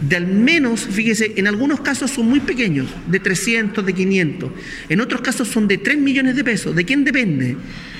[0.00, 4.50] de al menos, fíjese, en algunos casos son muy pequeños, de 300, de 500,
[4.88, 6.74] en otros casos son de 3 millones de pesos.
[6.74, 7.56] ¿De quién depende?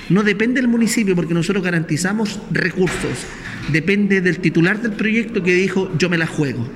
[0.07, 3.25] No depende del municipio porque nosotros garantizamos recursos.
[3.71, 6.67] Depende del titular del proyecto que dijo yo me la juego.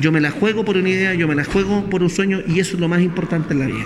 [0.00, 2.60] Yo me la juego por una idea, yo me la juego por un sueño y
[2.60, 3.84] eso es lo más importante en la vida.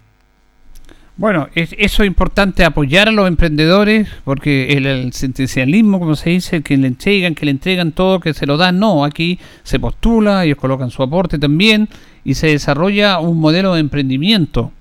[1.16, 6.62] Bueno, es, eso es importante apoyar a los emprendedores porque el, sentencialismo, como se dice,
[6.62, 10.44] que le entregan, que le entregan todo, que se lo dan, no, aquí se postula,
[10.44, 11.88] ellos colocan su aporte también
[12.24, 14.72] y se desarrolla un modelo de emprendimiento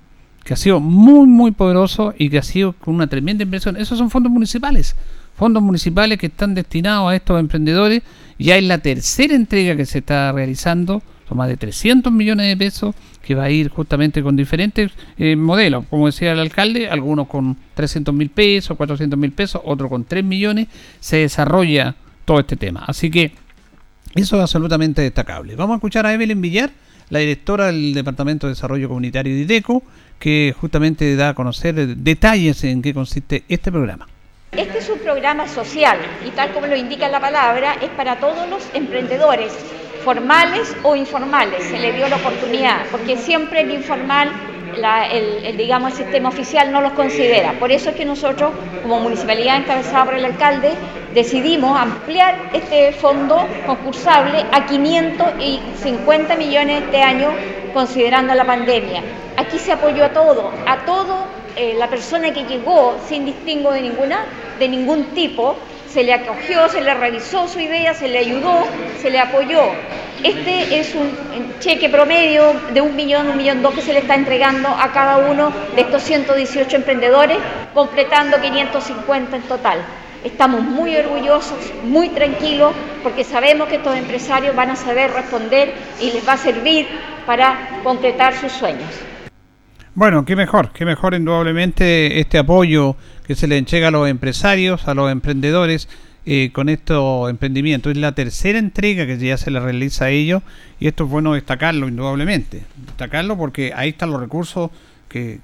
[0.44, 3.76] que ha sido muy, muy poderoso y que ha sido con una tremenda inversión.
[3.76, 4.96] Esos son fondos municipales,
[5.36, 8.02] fondos municipales que están destinados a estos emprendedores.
[8.38, 11.02] Ya es la tercera entrega que se está realizando,
[11.34, 15.84] más de 300 millones de pesos que va a ir justamente con diferentes eh, modelos,
[15.88, 20.24] como decía el alcalde, algunos con 300 mil pesos, 400 mil pesos, otros con 3
[20.24, 20.68] millones,
[21.00, 22.84] se desarrolla todo este tema.
[22.86, 23.32] Así que
[24.14, 25.56] eso es absolutamente destacable.
[25.56, 26.70] Vamos a escuchar a Evelyn Villar,
[27.10, 29.82] la directora del Departamento de Desarrollo Comunitario de IDECO,
[30.18, 34.06] que justamente da a conocer detalles en qué consiste este programa.
[34.52, 38.48] Este es un programa social y tal como lo indica la palabra, es para todos
[38.50, 39.52] los emprendedores,
[40.04, 41.64] formales o informales.
[41.64, 44.30] Se le dio la oportunidad, porque siempre el informal,
[45.10, 47.52] el, digamos, el sistema oficial no los considera.
[47.58, 50.72] Por eso es que nosotros, como municipalidad encabezada por el alcalde,
[51.14, 57.32] decidimos ampliar este fondo concursable a 550 millones de años
[57.72, 59.02] considerando la pandemia.
[59.36, 61.26] Aquí se apoyó a todo, a todo
[61.56, 64.24] eh, la persona que llegó sin distingo de ninguna,
[64.58, 65.56] de ningún tipo,
[65.92, 68.66] se le acogió, se le revisó su idea, se le ayudó,
[68.98, 69.60] se le apoyó.
[70.24, 74.14] Este es un cheque promedio de un millón, un millón dos que se le está
[74.14, 77.36] entregando a cada uno de estos 118 emprendedores,
[77.74, 79.78] completando 550 en total.
[80.24, 82.72] Estamos muy orgullosos, muy tranquilos,
[83.02, 86.86] porque sabemos que estos empresarios van a saber responder y les va a servir
[87.26, 88.88] para concretar sus sueños.
[89.94, 92.96] Bueno, qué mejor, qué mejor indudablemente este apoyo
[93.26, 95.88] que se le entrega a los empresarios, a los emprendedores
[96.24, 97.92] eh, con estos emprendimientos.
[97.92, 100.42] Es la tercera entrega que ya se le realiza a ellos
[100.78, 102.62] y esto es bueno destacarlo indudablemente.
[102.86, 104.70] Destacarlo porque ahí están los recursos
[105.08, 105.40] que,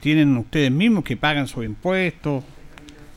[0.00, 2.44] tienen ustedes mismos, que pagan sus impuestos,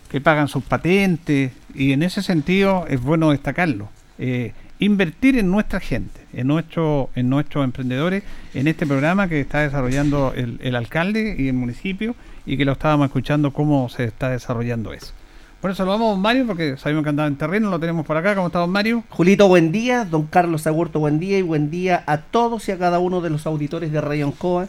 [0.09, 3.89] que pagan sus patentes y en ese sentido es bueno destacarlo.
[4.19, 8.23] Eh, invertir en nuestra gente, en nuestro, en nuestros emprendedores,
[8.53, 13.05] en este programa que está desarrollando el alcalde y el municipio y que lo estábamos
[13.07, 15.13] escuchando cómo se está desarrollando eso.
[15.61, 18.33] Bueno, saludamos a don Mario porque sabemos que andaba en terreno, lo tenemos por acá.
[18.33, 19.03] ¿Cómo está don Mario?
[19.09, 20.05] Julito, buen día.
[20.05, 21.37] Don Carlos Agurto, buen día.
[21.37, 24.67] Y buen día a todos y a cada uno de los auditores de Radio Ancoa.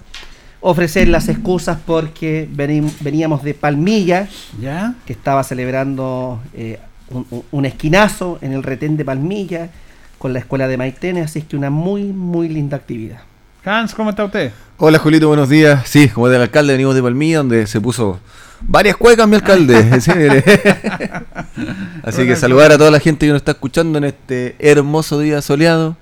[0.61, 4.29] Ofrecer las excusas porque vení- veníamos de Palmilla,
[4.61, 4.95] ¿Ya?
[5.07, 6.79] que estaba celebrando eh,
[7.51, 9.71] un esquinazo en el retén de Palmilla
[10.19, 11.23] con la escuela de Maitene.
[11.23, 13.23] Así es que una muy, muy linda actividad.
[13.65, 14.51] Hans, ¿cómo está usted?
[14.79, 15.89] Hola Julito, buenos días.
[15.89, 18.19] Sí, como del alcalde venimos de Palmilla, donde se puso
[18.61, 20.01] varias cuecas mi alcalde.
[20.01, 20.11] Sí.
[22.03, 25.41] Así que saludar a toda la gente que nos está escuchando en este hermoso día
[25.43, 25.97] soleado,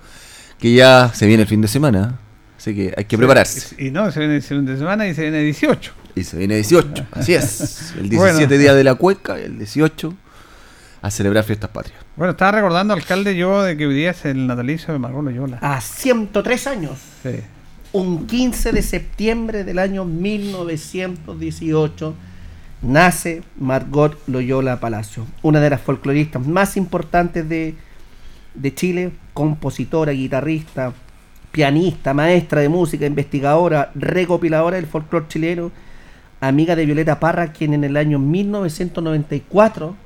[0.59, 2.19] que ya se viene el fin de semana.
[2.57, 3.75] Así que hay que prepararse.
[3.83, 5.93] Y no, se viene el fin de semana y se viene 18.
[6.15, 7.93] Y se viene 18, así es.
[7.99, 8.59] El 17 Bueno.
[8.59, 10.15] día de la cueca y el 18
[11.03, 11.99] a celebrar fiestas patrias.
[12.17, 15.59] Bueno, estaba recordando, alcalde, yo de que hoy día es el natalicio de Margot Loyola.
[15.61, 16.99] A 103 años.
[17.23, 17.41] Sí.
[17.93, 22.15] Un 15 de septiembre del año 1918
[22.83, 27.75] nace Margot Loyola Palacio, una de las folcloristas más importantes de,
[28.55, 30.93] de Chile, compositora, guitarrista,
[31.51, 35.73] pianista, maestra de música, investigadora, recopiladora del folclore chileno,
[36.41, 39.97] amiga de Violeta Parra, quien en el año 1994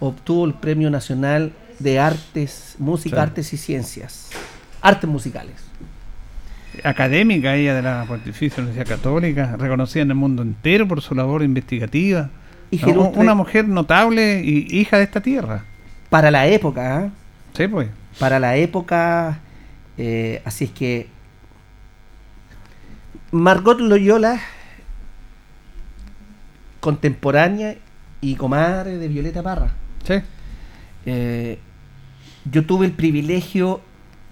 [0.00, 3.22] obtuvo el Premio Nacional de Artes, Música, Sí.
[3.22, 4.30] Artes y Ciencias,
[4.80, 5.54] Artes Musicales.
[6.84, 11.42] académica ella de la Pontificia Universidad Católica, reconocida en el mundo entero por su labor
[11.42, 12.30] investigativa.
[12.70, 15.64] Y No, una mujer notable y hija de esta tierra.
[16.10, 17.08] Para la época, ¿ah?
[17.56, 17.88] Sí, pues.
[18.18, 19.38] Para la época,
[19.96, 21.08] eh, así es que
[23.32, 24.40] Margot Loyola,
[26.80, 27.76] contemporánea
[28.20, 29.72] y comadre de Violeta Parra.
[30.08, 30.14] Sí.
[31.06, 31.58] Eh,
[32.50, 33.80] yo tuve el privilegio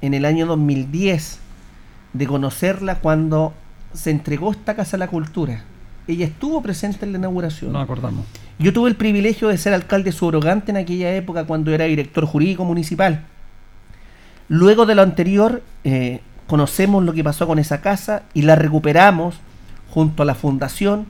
[0.00, 1.38] en el año 2010
[2.14, 3.54] de conocerla cuando
[3.92, 5.64] se entregó esta Casa a la Cultura.
[6.08, 7.72] Ella estuvo presente en la inauguración.
[7.72, 8.24] No acordamos.
[8.58, 12.64] Yo tuve el privilegio de ser alcalde subrogante en aquella época cuando era director jurídico
[12.64, 13.24] municipal.
[14.48, 19.40] Luego de lo anterior, eh, conocemos lo que pasó con esa casa y la recuperamos
[19.90, 21.06] junto a la fundación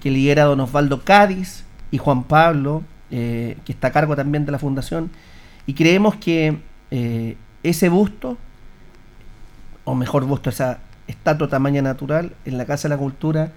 [0.00, 4.52] que lidera don Osvaldo Cádiz y Juan Pablo, eh, que está a cargo también de
[4.52, 5.10] la fundación.
[5.66, 6.58] Y creemos que
[6.90, 8.38] eh, ese busto,
[9.84, 13.52] o mejor busto, esa estatua tamaño natural en la Casa de la Cultura,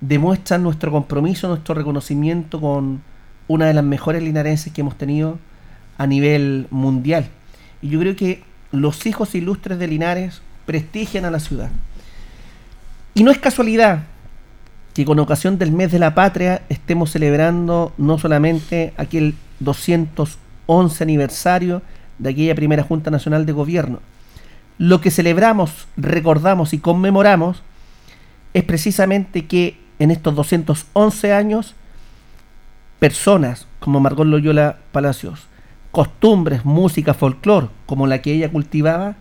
[0.00, 3.02] demuestra nuestro compromiso, nuestro reconocimiento con
[3.48, 5.38] una de las mejores linarenses que hemos tenido
[5.98, 7.26] a nivel mundial.
[7.80, 11.70] Y yo creo que los hijos ilustres de Linares prestigian a la ciudad.
[13.14, 14.04] Y no es casualidad
[14.94, 21.82] que con ocasión del mes de la patria estemos celebrando no solamente aquel 211 aniversario
[22.18, 24.00] de aquella primera Junta Nacional de Gobierno.
[24.78, 27.62] Lo que celebramos, recordamos y conmemoramos
[28.54, 31.74] es precisamente que en estos 211 años
[32.98, 35.46] personas como Margot Loyola Palacios,
[35.90, 39.16] costumbres, música, folclore como la que ella cultivaba,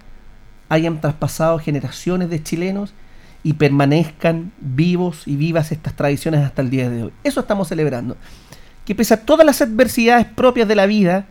[0.70, 2.94] hayan traspasado generaciones de chilenos
[3.44, 7.12] y permanezcan vivos y vivas estas tradiciones hasta el día de hoy.
[7.24, 8.18] Eso estamos celebrando.
[8.86, 11.26] Que pese a todas las adversidades propias de la vida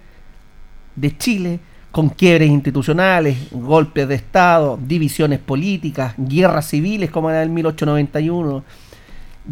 [0.96, 7.50] de Chile, con quiebres institucionales, golpes de Estado, divisiones políticas, guerras civiles como era el
[7.50, 8.62] 1891,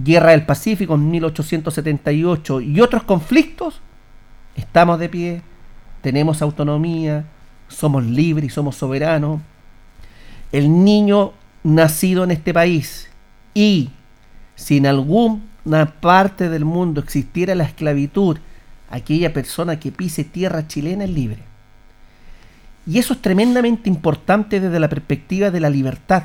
[0.05, 3.81] Guerra del Pacífico en 1878 y otros conflictos,
[4.55, 5.43] estamos de pie,
[6.03, 7.25] tenemos autonomía,
[7.69, 9.41] somos libres y somos soberanos.
[10.53, 11.33] El niño
[11.63, 13.09] nacido en este país
[13.55, 13.91] y
[14.55, 18.39] si en alguna parte del mundo existiera la esclavitud,
[18.91, 21.39] aquella persona que pise tierra chilena es libre.
[22.87, 26.25] Y eso es tremendamente importante desde la perspectiva de la libertad.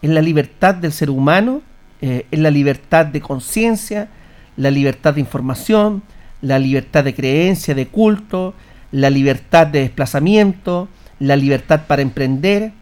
[0.00, 1.62] En la libertad del ser humano,
[2.00, 4.08] eh, en la libertad de conciencia,
[4.56, 6.02] la libertad de información,
[6.40, 8.54] la libertad de creencia, de culto,
[8.92, 12.72] la libertad de desplazamiento, la libertad para emprender,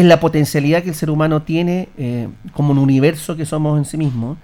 [0.00, 3.84] es la potencialidad que el ser humano tiene eh, como un universo que somos en
[3.84, 4.38] sí mismo,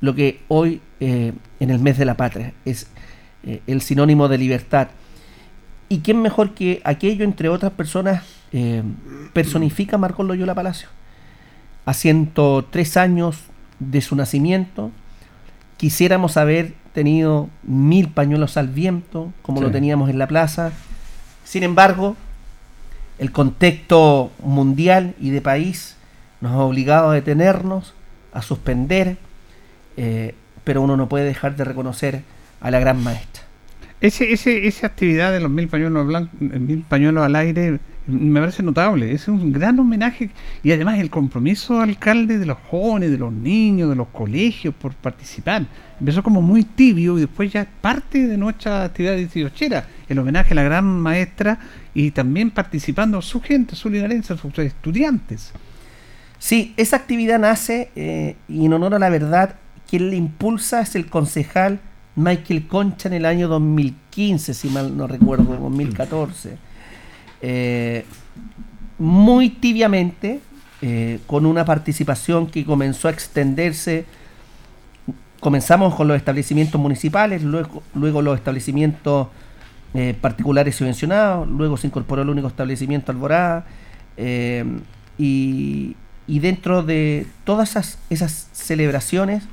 [0.00, 2.88] lo que hoy eh, en el mes de la patria es
[3.44, 4.88] eh, el sinónimo de libertad.
[5.88, 8.24] ¿Y quién mejor que aquello, entre otras personas,
[9.32, 10.88] personifica a Marco Loyola Palacio?
[11.84, 13.44] A 103 años
[13.78, 14.90] de su nacimiento,
[15.76, 20.72] quisiéramos haber tenido mil pañuelos al viento, como lo teníamos en la plaza.
[21.44, 22.16] Sin embargo,
[23.18, 25.96] el contexto mundial y de país
[26.40, 27.94] nos ha obligado a detenernos,
[28.32, 29.16] a suspender,
[29.96, 32.22] eh, pero uno no puede dejar de reconocer
[32.60, 33.42] a la gran maestra.
[34.00, 38.62] Ese, ese, esa actividad de los mil pañuelos blancos, mil pañuelos al aire, me parece
[38.62, 39.12] notable.
[39.12, 40.30] Es un gran homenaje
[40.62, 44.94] y además el compromiso alcalde de los jóvenes, de los niños, de los colegios por
[44.94, 45.64] participar.
[45.98, 49.64] Empezó como muy tibio y después ya es parte de nuestra actividad 18
[50.08, 51.58] el homenaje a la gran maestra
[51.94, 55.52] y también participando su gente, su linarense, sus estudiantes.
[56.38, 59.56] Sí, esa actividad nace eh, y en honor a la verdad,
[59.88, 61.80] quien le impulsa es el concejal
[62.14, 66.56] Michael Concha en el año 2015, si mal no recuerdo, 2014.
[67.42, 68.04] Eh,
[68.98, 70.40] muy tibiamente,
[70.82, 74.06] eh, con una participación que comenzó a extenderse.
[75.40, 79.28] Comenzamos con los establecimientos municipales, luego, luego los establecimientos
[79.94, 83.66] eh, particulares subvencionados, luego se incorporó el único establecimiento Alborada,
[85.18, 89.44] y, y, dentro de todas esas, celebraciones,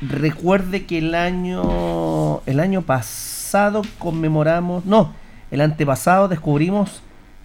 [0.00, 5.12] recuerde que el año, el año pasado conmemoramos, no,
[5.50, 7.02] el antepasado descubrimos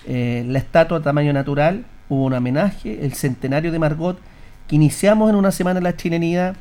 [0.07, 4.19] eh, la estatua de tamaño natural, hubo un homenaje, el centenario de Margot,
[4.67, 6.55] que iniciamos en una semana la chilenidad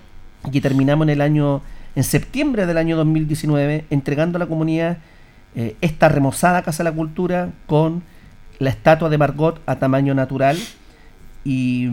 [0.45, 1.63] y que terminamos en el año,
[1.99, 4.99] en septiembre del año 2019, entregando a la comunidad
[5.57, 8.05] eh, esta remozada Casa de la Cultura con
[8.61, 10.57] la estatua de Margot a tamaño natural.
[11.43, 11.91] Y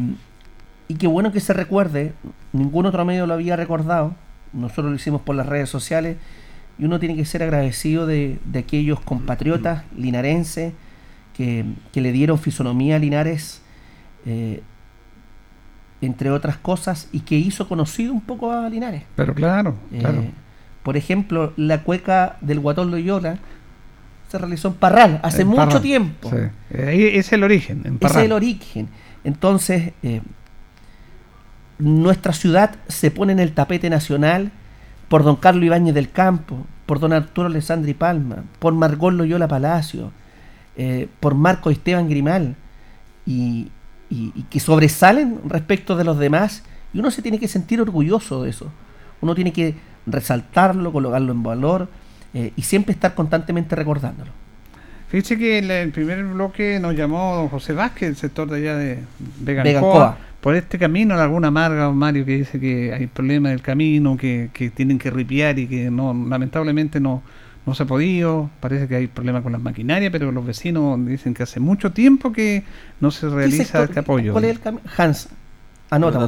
[0.99, 2.14] qué bueno que se recuerde,
[2.53, 4.14] ningún otro medio lo había recordado,
[4.53, 6.18] nosotros lo hicimos por las redes sociales,
[6.78, 10.74] y uno tiene que ser agradecido de, aquellos compatriotas linarenses
[11.36, 13.64] que, le dieron fisonomía a Linares,
[14.28, 14.62] eh,
[16.02, 19.04] entre otras cosas, y que hizo conocido un poco a Linares.
[19.16, 20.24] Pero claro, eh, claro.
[20.84, 23.39] Por ejemplo, la cueca del Guatón Loyola
[24.30, 26.32] se realizó en Parral hace mucho tiempo.
[26.70, 28.89] Es el origen, en Es el origen.
[29.24, 30.22] Entonces, eh,
[31.80, 34.52] nuestra ciudad se pone en el tapete nacional
[35.08, 40.12] por don Carlos Ibáñez del Campo, por don Arturo Alessandri Palma, por Margot Loyola Palacio,
[40.78, 42.56] eh, por Marco Esteban Grimal,
[43.26, 43.70] y,
[44.49, 48.72] que sobresalen respecto de los demás, y uno se tiene que sentir orgulloso de eso.
[49.22, 49.76] Uno tiene que
[50.06, 51.89] resaltarlo, colocarlo en valor
[52.34, 54.32] eh, y siempre estar constantemente recordándolo.
[55.10, 58.76] Fíjese que en el primer bloque nos llamó don José Vázquez, el sector de allá
[58.76, 58.99] de
[59.39, 64.49] Vegancoa, por este camino, Laguna Amarga, Mario, que dice que hay problemas del camino, que,
[64.53, 67.24] que tienen que ripiar y que no lamentablemente no,
[67.66, 68.49] no se ha podido.
[68.59, 72.32] Parece que hay problemas con las maquinarias, pero los vecinos dicen que hace mucho tiempo
[72.32, 72.63] que
[72.99, 74.32] no se ¿Qué realiza este apoyo.
[74.32, 74.84] ¿Cuál es el camino?
[74.97, 75.30] Hans,
[75.89, 76.28] anota.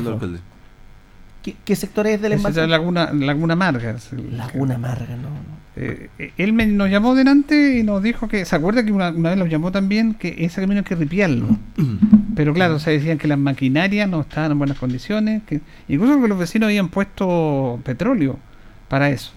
[1.44, 2.64] ¿Qué, qué sector es del embalse?
[2.64, 3.96] es Laguna, Laguna Amarga.
[4.32, 5.30] Laguna Amarga, no.
[5.30, 5.58] no.
[5.80, 9.12] Eh, eh, él me, nos llamó delante y nos dijo que, ¿se acuerda que una,
[9.12, 11.48] una vez los llamó también que ese camino hay que ripiarlo?
[12.36, 16.28] Pero claro, se decían que las maquinarias no estaban en buenas condiciones, que incluso que
[16.28, 18.40] los vecinos habían puesto petróleo
[18.88, 19.32] para eso.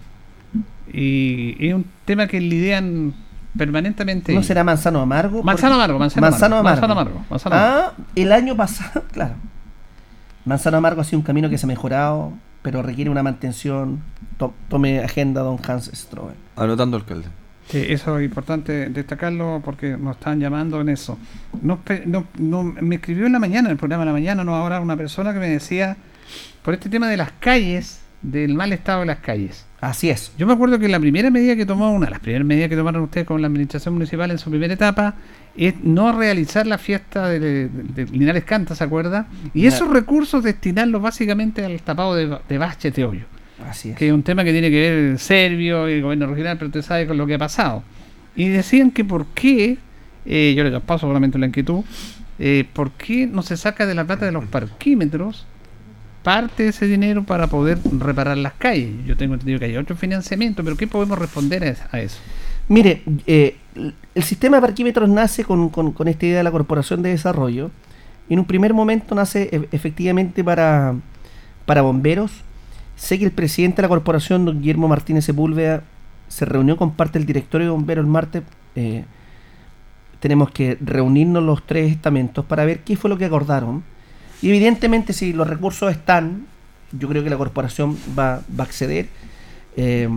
[0.92, 3.14] Y es un tema que lidian
[3.56, 4.32] permanentemente.
[4.34, 5.42] ¿No será manzano amargo?
[5.42, 6.62] Manzano amargo, manzano amargo, amargo.
[6.64, 9.34] manzano amargo, manzano ah, el año pasado, claro.
[10.44, 12.32] Manzano amargo ha sido un camino que se ha mejorado,
[12.62, 14.00] pero requiere una mantención.
[14.38, 16.32] To- tome agenda, don Hans Strohe.
[16.56, 17.28] Anotando, alcalde.
[17.68, 21.18] Sí, eso es importante destacarlo porque nos están llamando en eso.
[21.62, 24.54] No, no, no- me escribió en la mañana, en el programa de la mañana, no
[24.56, 25.96] ahora, una persona que me decía
[26.62, 29.66] por este tema de las calles, del mal estado de las calles.
[29.80, 30.32] Así es.
[30.36, 32.76] Yo me acuerdo que la primera medida que tomó, una de las primeras medidas que
[32.76, 35.14] tomaron ustedes con la administración municipal en su primera etapa,
[35.56, 39.26] es no realizar la fiesta de, de- de Linares Canta, ¿se acuerda?
[39.54, 43.24] Y esos recursos destinarlos básicamente al tapado de, de baches de hoyo
[43.68, 43.96] Así es.
[43.96, 46.66] que es un tema que tiene que ver el serbio y el gobierno regional, pero
[46.68, 47.82] usted sabe con lo que ha pasado.
[48.36, 49.78] Y decían que por qué,
[50.26, 51.84] eh, yo le paso solamente la inquietud,
[52.38, 55.46] eh, por qué no se saca de la plata de los parquímetros
[56.22, 58.90] parte de ese dinero para poder reparar las calles.
[59.06, 62.18] Yo tengo entendido que hay otro financiamiento, pero ¿qué podemos responder a es- a eso?
[62.68, 63.56] Mire, eh,
[64.14, 67.70] el sistema de parquímetros nace con, con- esta idea de la Corporación de Desarrollo.
[68.28, 70.94] En un primer momento nace e- efectivamente para,
[71.66, 72.30] para bomberos.
[72.96, 75.82] Sé que el presidente de la corporación, don Guillermo Martínez Sepúlveda,
[76.28, 78.42] se reunió con parte del directorio de bomberos el martes.
[78.76, 79.04] eh,
[80.20, 83.82] tenemos que reunirnos los tres estamentos para ver qué fue lo que acordaron.
[84.42, 86.46] Y evidentemente si los recursos están,
[86.92, 89.08] yo creo que la corporación va, va a acceder.
[89.76, 90.08] Eh,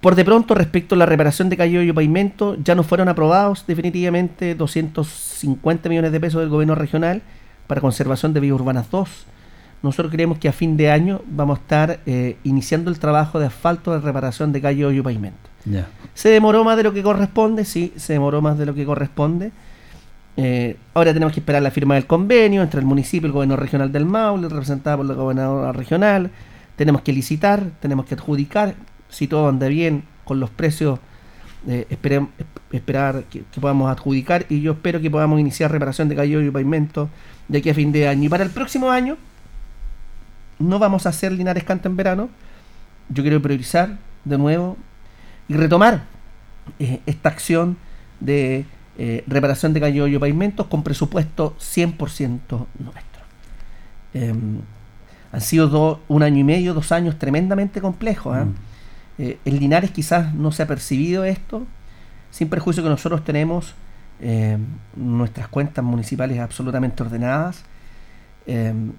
[0.00, 3.64] por de pronto, respecto a la reparación de calle y pavimento, ya no fueron aprobados
[3.66, 7.20] definitivamente 250 millones de pesos del gobierno regional
[7.66, 9.08] para conservación de vías urbanas 2.
[9.82, 13.46] Nosotros creemos que a fin de año vamos a estar eh, iniciando el trabajo de
[13.46, 15.50] asfalto de reparación de calle y pavimento.
[16.14, 17.64] ¿Se demoró más de lo que corresponde?
[17.64, 19.50] Sí, se demoró más de lo que corresponde.
[20.40, 23.56] Eh, ahora tenemos que esperar la firma del convenio entre el municipio y el gobierno
[23.56, 26.30] regional del Maule, representado por la gobernadora regional.
[26.76, 28.76] Tenemos que licitar, tenemos que adjudicar.
[29.08, 31.00] Si todo anda bien con los precios,
[31.66, 31.88] eh,
[32.70, 34.46] esperar que, podamos adjudicar.
[34.48, 37.10] Y yo espero que podamos iniciar reparación de callo y pavimento
[37.48, 38.26] de aquí a fin de año.
[38.26, 39.16] Y para el próximo año,
[40.60, 42.28] no vamos a hacer Linares Canta en verano.
[43.08, 44.76] Yo quiero priorizar de nuevo
[45.48, 46.04] y retomar
[46.78, 47.76] eh, esta acción
[48.20, 48.66] de
[48.98, 53.22] eh, reparación de callo y pavimentos con presupuesto 100% nuestro.
[54.14, 54.58] Em,
[55.32, 58.36] han sido do- un año y medio, dos años tremendamente complejos.
[58.36, 58.46] ¿ah?
[59.18, 61.66] Eh, en Linares quizás no se ha percibido esto,
[62.30, 63.74] sin perjuicio que nosotros tenemos
[64.20, 64.58] eh,
[64.96, 67.62] nuestras cuentas municipales absolutamente ordenadas.
[68.46, 68.92] Em,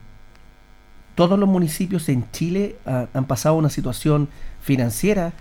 [1.16, 2.78] todos los municipios en Chile
[3.14, 4.30] han pasado una situación
[4.62, 5.34] financiera.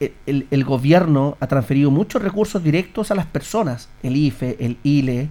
[0.00, 5.28] El- gobierno ha transferido muchos recursos directos a las personas, el IFE, el ILE.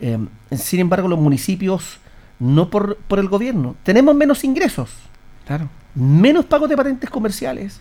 [0.00, 0.18] eh,
[0.56, 1.98] sin embargo, los municipios,
[2.38, 4.90] no por, por el gobierno, tenemos menos ingresos,
[5.46, 5.68] Claro.
[5.94, 7.80] menos pagos de patentes comerciales,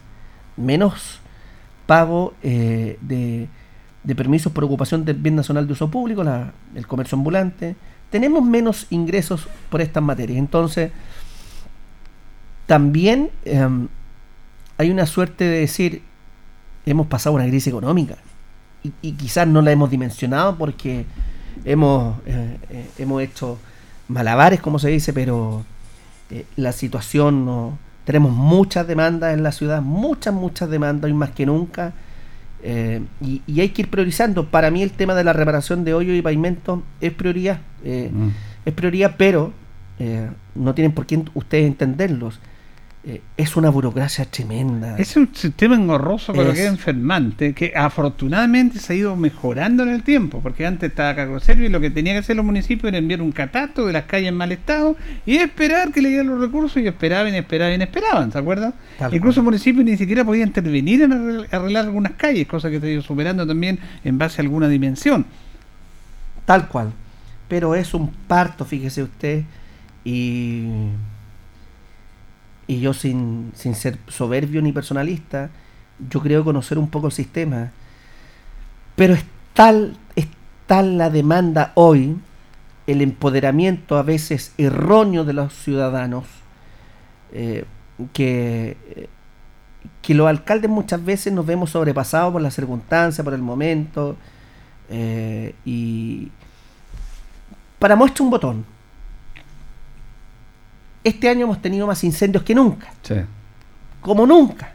[0.56, 1.20] menos
[1.86, 3.48] pago eh, de,
[4.04, 7.76] de permisos por ocupación del bien nacional de uso público, la- el comercio ambulante.
[8.10, 10.40] Tenemos menos ingresos por estas materias.
[10.40, 10.92] Entonces,
[12.66, 13.88] también em,
[14.78, 16.02] hay una suerte de decir,
[16.86, 18.16] hemos pasado una crisis económica
[18.84, 21.06] y, y quizás no la hemos dimensionado porque
[21.66, 23.58] hemos, eh, eh, hemos hecho
[24.08, 25.64] malabares, como se dice, pero
[26.32, 27.78] eh, la situación no...
[28.06, 31.92] Tenemos muchas demandas en la ciudad, muchas, muchas demandas, hoy más que nunca.
[32.64, 34.46] eh, y, y hay que ir priorizando.
[34.50, 37.60] Para mí el tema de la reparación de hoyo y pavimento es prioridad.
[37.84, 38.30] eh, Mm.
[38.66, 39.52] Es prioridad, pero
[40.00, 42.40] eh, no tienen por qué ustedes entenderlos.
[43.04, 44.98] Eh, es una burocracia tremenda.
[44.98, 49.84] Es un sistema engorroso, pero Es- que es enfermante, que afortunadamente se ha ido mejorando
[49.84, 52.20] en el tiempo, porque antes estaba a cargo de Servio y lo que tenía que
[52.20, 55.94] hacer los municipios era enviar un catastro de las calles en mal estado y esperar
[55.94, 58.74] que le dieran los recursos y esperaban esperaban esperaban, ¿se acuerdan?
[59.00, 62.88] Tal Incluso municipios ni siquiera podían intervenir en arregl- arreglar algunas calles, cosa que se
[62.88, 65.26] ha ido superando también en base a alguna dimensión.
[66.46, 66.92] Tal cual.
[67.48, 69.44] Pero es un parto, fíjese usted.
[70.04, 70.66] Y,
[72.68, 75.50] y yo sin, sin ser soberbio ni personalista,
[76.10, 77.72] yo creo conocer un poco el sistema.
[78.96, 80.28] Pero es tal, es
[80.66, 82.18] tal la demanda hoy,
[82.86, 86.26] el empoderamiento a veces erróneo de los ciudadanos,
[87.32, 87.66] eh,
[88.14, 88.78] que,
[90.02, 94.18] que los alcaldes muchas veces nos vemos sobrepasados por las circunstancias, por el momento,
[94.90, 96.32] eh, y
[97.80, 98.77] para muestra un botón.
[101.08, 102.92] Este año hemos tenido más incendios que nunca.
[104.02, 104.74] Como nunca.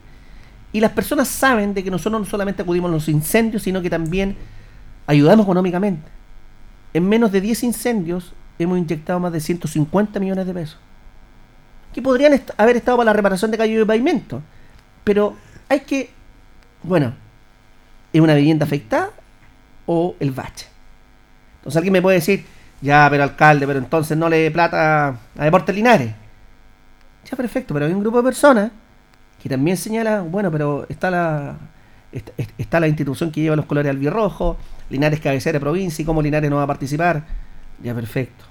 [0.72, 3.90] Y las personas saben de que nosotros no solamente acudimos a los incendios, sino que
[3.90, 4.34] también
[5.06, 6.08] ayudamos económicamente.
[6.94, 10.78] En menos de 10 incendios hemos inyectado más de 150 millones de pesos.
[11.92, 14.40] Que podrían est haber estado para la reparación de calles y pavimento.
[15.04, 15.36] Pero
[15.68, 16.08] hay que...
[16.82, 17.12] Bueno,
[18.10, 19.10] ¿es una vivienda afectada
[19.84, 20.64] o el bache?
[21.58, 22.46] Entonces alguien me puede decir,
[22.80, 26.21] ya, pero alcalde, pero entonces no le dé plata a Deportes Linares.
[27.36, 28.70] Perfecto, pero hay un grupo de personas
[29.42, 31.56] que también señala, bueno, pero está la
[32.58, 34.56] está, la institución que lleva los colores albirrojo,
[34.90, 37.24] Linares cabecera de provincia y cómo Linares no va a participar.
[37.82, 38.44] Ya, perfecto.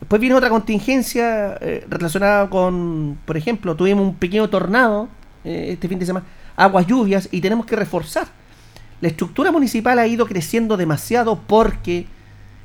[0.00, 5.08] Después viene otra contingencia eh, relacionada con, por ejemplo, tuvimos un pequeño tornado
[5.44, 8.28] eh, este fin de semana, aguas lluvias y tenemos que reforzar.
[9.00, 12.06] La estructura municipal ha ido creciendo demasiado porque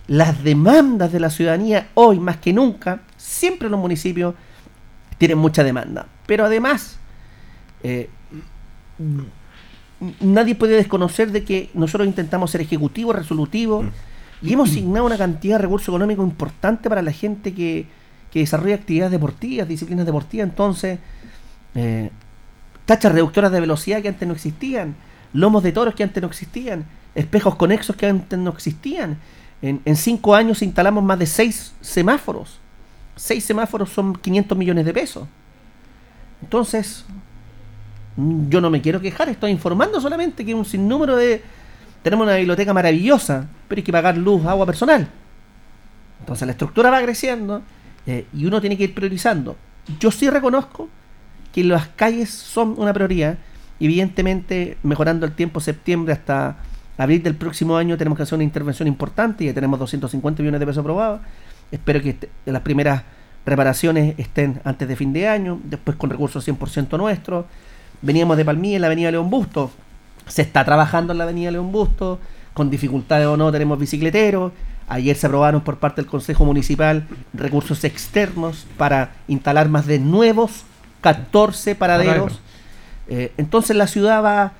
[0.08, 4.36] las demandas de la ciudadanía hoy más que nunca, siempre los municipios
[5.20, 6.08] tienen mucha demanda.
[6.26, 6.98] Pero además,
[7.84, 8.10] eh,
[10.20, 13.86] nadie puede desconocer de que nosotros intentamos ser ejecutivos, resolutivos,
[14.42, 17.86] y hemos asignado una cantidad de recursos económicos importante para la gente que,
[18.32, 20.48] que desarrolla actividades deportivas, disciplinas deportivas.
[20.48, 21.00] Entonces,
[21.76, 22.10] eh,
[22.86, 24.96] tachas reductoras de velocidad que antes no existían,
[25.34, 29.18] lomos de toros que antes no existían, espejos conexos que antes no existían.
[29.62, 32.60] En, en cinco años instalamos más de seis semáforos.
[33.20, 35.28] Seis semáforos son 500 millones de pesos.
[36.42, 37.04] Entonces,
[38.16, 41.44] yo no me quiero quejar, estoy informando solamente que un sinnúmero de...
[42.02, 45.10] Tenemos una biblioteca maravillosa, pero hay que pagar luz, agua personal.
[46.22, 47.62] Entonces la estructura va creciendo
[48.08, 49.58] eh, y uno tiene que ir priorizando.
[50.00, 50.88] Yo sí reconozco
[51.52, 53.38] que las calles son una prioridad.
[53.82, 56.56] Evidentemente, mejorando el tiempo septiembre hasta
[56.98, 59.44] abril del próximo año tenemos que hacer una intervención importante.
[59.44, 61.20] Ya tenemos 250 millones de pesos aprobados.
[61.72, 63.04] Espero que este- las primeras
[63.46, 67.46] reparaciones estén antes de fin de año, después con recursos 100% nuestros.
[68.02, 69.72] Veníamos de Palmilla en la avenida León Busto.
[70.28, 72.20] Se está trabajando en la avenida León Busto.
[72.54, 74.52] Con dificultades o no tenemos bicicleteros.
[74.88, 80.64] Ayer se aprobaron por parte del Consejo Municipal recursos externos para instalar más de nuevos
[81.02, 82.14] 14 paraderos.
[82.16, 82.42] Paraderos.
[83.08, 84.54] Eh, entonces la ciudad va,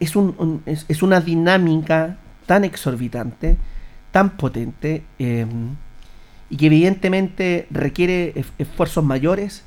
[0.00, 3.56] es, un, un- es, es una dinámica tan exorbitante,
[4.10, 5.46] tan potente, eh,
[6.50, 9.62] y que evidentemente requiere esfuerzos mayores.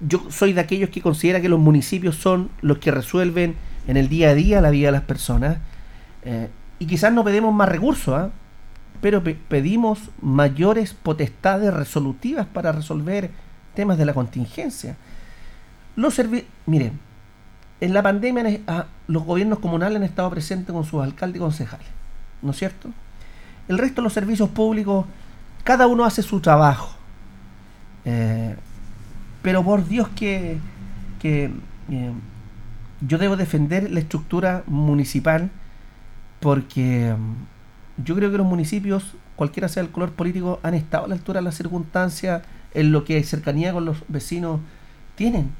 [0.00, 3.54] Yo soy de aquellos que considera que los municipios son los que resuelven
[3.86, 5.58] en el día a día la vida de las personas.
[6.24, 6.48] eh,
[6.80, 8.30] y quizás no pedimos más recursos, ¿ah?
[9.00, 13.30] pero pe- pedimos mayores potestades resolutivas para resolver
[13.74, 14.96] temas de la contingencia.
[15.96, 16.20] Los
[16.66, 16.92] miren,
[17.80, 21.88] en la pandemia ah, los gobiernos comunales han estado presentes con sus alcaldes y concejales,
[22.42, 22.90] ¿no es cierto?
[23.66, 25.04] El resto de los servicios públicos,
[25.64, 26.94] cada uno hace su trabajo.
[28.04, 28.56] Eh,
[29.42, 30.58] pero por Dios que,
[31.20, 31.50] que
[31.90, 32.12] eh,
[33.00, 35.50] yo debo defender la estructura municipal
[36.40, 41.08] porque mm, yo creo que los municipios, cualquiera sea el color político, han estado a
[41.08, 42.42] la altura de las circunstancias
[42.74, 44.60] en lo que cercanía con los vecinos
[45.16, 45.50] tienen.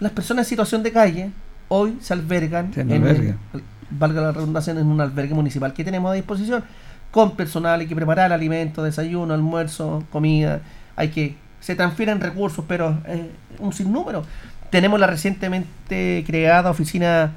[0.00, 1.30] Las personas en situación de calle
[1.68, 3.38] hoy se albergan, Se en albergan.
[3.54, 6.64] el- valga la redundancia, en un albergue municipal que tenemos a disposición
[7.10, 10.60] con personal, hay que preparar alimentos, desayuno, almuerzo, comida,
[10.96, 14.24] hay que se transfieren recursos, pero eh, un sinnúmero.
[14.70, 17.32] Tenemos la recientemente creada oficina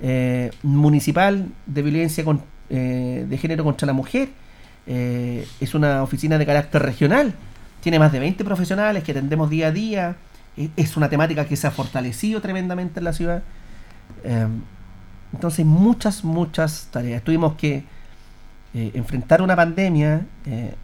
[0.00, 4.28] eh, municipal de violencia con- eh, de género contra la mujer.
[4.86, 7.34] Eh, es una oficina de carácter regional.
[7.80, 10.16] Tiene más de 20 profesionales que atendemos día a día.
[10.56, 13.42] Eh, Es una temática que se ha fortalecido tremendamente en la ciudad.
[14.24, 14.46] Eh,
[15.32, 17.22] entonces, muchas, muchas tareas.
[17.22, 17.84] Tuvimos que
[18.74, 20.74] eh, enfrentar una pandemia, eh,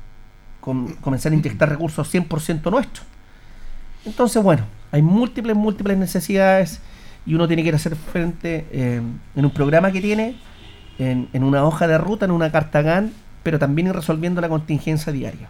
[0.60, 3.06] com- comenzar a inyectar recursos 100% nuestros.
[4.04, 6.80] Entonces, bueno, hay múltiples, múltiples necesidades
[7.26, 9.00] y uno tiene que ir a hacer frente eh,
[9.36, 10.36] en un programa que tiene,
[10.98, 13.12] en, en una hoja de ruta, en una carta GAN,
[13.42, 15.48] pero también ir resolviendo la contingencia diaria.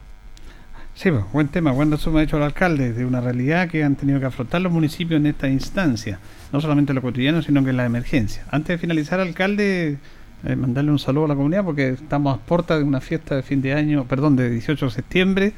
[0.94, 3.94] Sí, pues, buen tema, buen resumen ha hecho el alcalde de una realidad que han
[3.96, 6.18] tenido que afrontar los municipios en esta instancia,
[6.52, 8.44] no solamente en lo cotidiano, sino que en la emergencia.
[8.50, 9.98] Antes de finalizar, alcalde,
[10.44, 13.42] eh, mandarle un saludo a la comunidad porque estamos a puertas de una fiesta de
[13.42, 15.52] fin de año, perdón, de 18 de septiembre,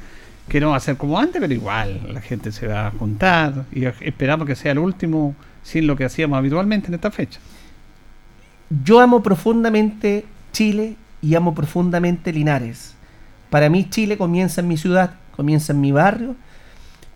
[0.47, 3.65] que no va a ser como antes, pero igual la gente se va a juntar
[3.71, 7.39] y esperamos que sea el último sin lo que hacíamos habitualmente en esta fecha.
[8.83, 12.95] Yo amo profundamente Chile y amo profundamente Linares.
[13.49, 16.35] Para mí Chile comienza en mi ciudad, comienza en mi barrio,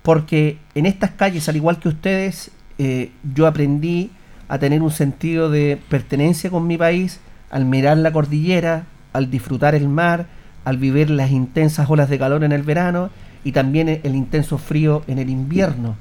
[0.04, 4.12] porque en estas calles, al igual que ustedes, eh, yo aprendí
[4.48, 9.76] a tener un sentido de pertenencia con mi país al mirar la cordillera, al disfrutar
[9.76, 10.28] el mar,
[10.66, 13.10] al vivir las intensas olas de calor en el verano
[13.44, 15.96] y también el intenso frío en el invierno.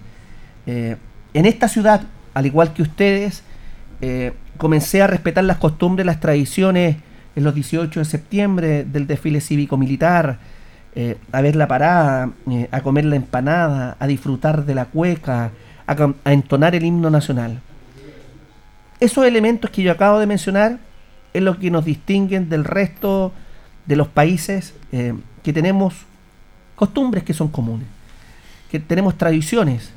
[0.67, 0.97] Eh,
[1.35, 2.03] en esta ciudad,
[2.35, 3.43] al igual que ustedes,
[4.01, 6.97] eh, comencé a respetar las costumbres, las tradiciones
[7.37, 10.39] en los 18 de septiembre del desfile cívico-militar,
[10.95, 12.31] eh, a ver la parada,
[12.71, 15.51] a comer la empanada, a disfrutar de la cueca,
[15.87, 17.61] a entonar el himno nacional.
[18.99, 20.79] Esos elementos que yo acabo de mencionar
[21.37, 23.33] es lo que nos distinguen del resto
[23.87, 25.95] de los países eh, que tenemos
[26.75, 27.87] costumbres que son comunes,
[28.71, 29.91] que tenemos tradiciones,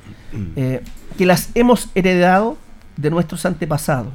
[0.55, 0.83] eh,
[1.17, 2.57] que las hemos heredado
[2.97, 4.13] de nuestros antepasados,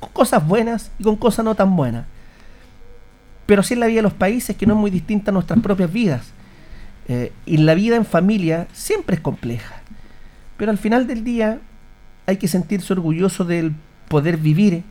[0.00, 2.06] con cosas buenas y con cosas no tan buenas.
[3.46, 5.60] Pero así es la vida de los países, que no es muy distinta a nuestras
[5.60, 6.32] propias vidas.
[7.08, 9.82] Eh, y la vida en familia siempre es compleja.
[10.56, 11.58] Pero al final del día
[12.26, 13.74] hay que sentirse orgulloso del
[14.08, 14.84] poder vivir,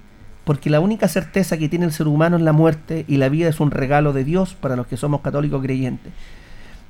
[0.52, 3.48] porque la única certeza que tiene el ser humano es la muerte y la vida
[3.48, 6.12] es un regalo de Dios para los que somos católicos creyentes.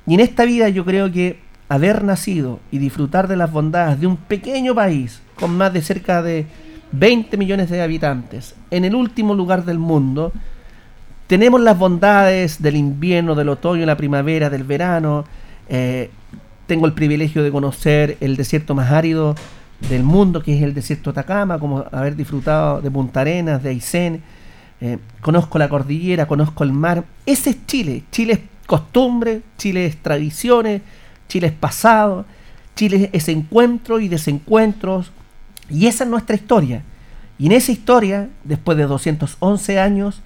[0.04, 1.38] Y en esta vida yo creo que
[1.68, 6.24] haber nacido y disfrutar de las bondades de un pequeño país con más de cerca
[6.24, 6.44] de
[6.90, 10.32] 20 millones de habitantes, en el último lugar del mundo,
[11.28, 15.24] tenemos las bondades del invierno, del otoño, la primavera, del verano.
[15.68, 16.10] eh,
[16.66, 19.36] tengo el privilegio de conocer el desierto más árido
[19.88, 23.70] del mundo, que es el desierto de Atacama, como haber disfrutado de Punta Arenas, de
[23.70, 24.22] Aysén.
[24.80, 27.04] eh, conozco la cordillera, conozco el mar.
[27.26, 28.04] Ese es Chile.
[28.10, 30.82] Chile es costumbre, Chile es tradiciones,
[31.28, 32.24] Chile es pasado,
[32.74, 35.12] Chile es encuentro y desencuentros.
[35.70, 36.82] Y esa es nuestra historia.
[37.38, 40.22] Y en esa historia, después de 211 años,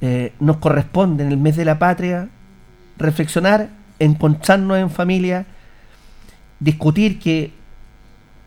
[0.00, 2.28] eh, nos corresponde en el mes de la patria
[2.98, 3.68] reflexionar,
[3.98, 5.46] encontrarnos en familia,
[6.60, 7.52] discutir que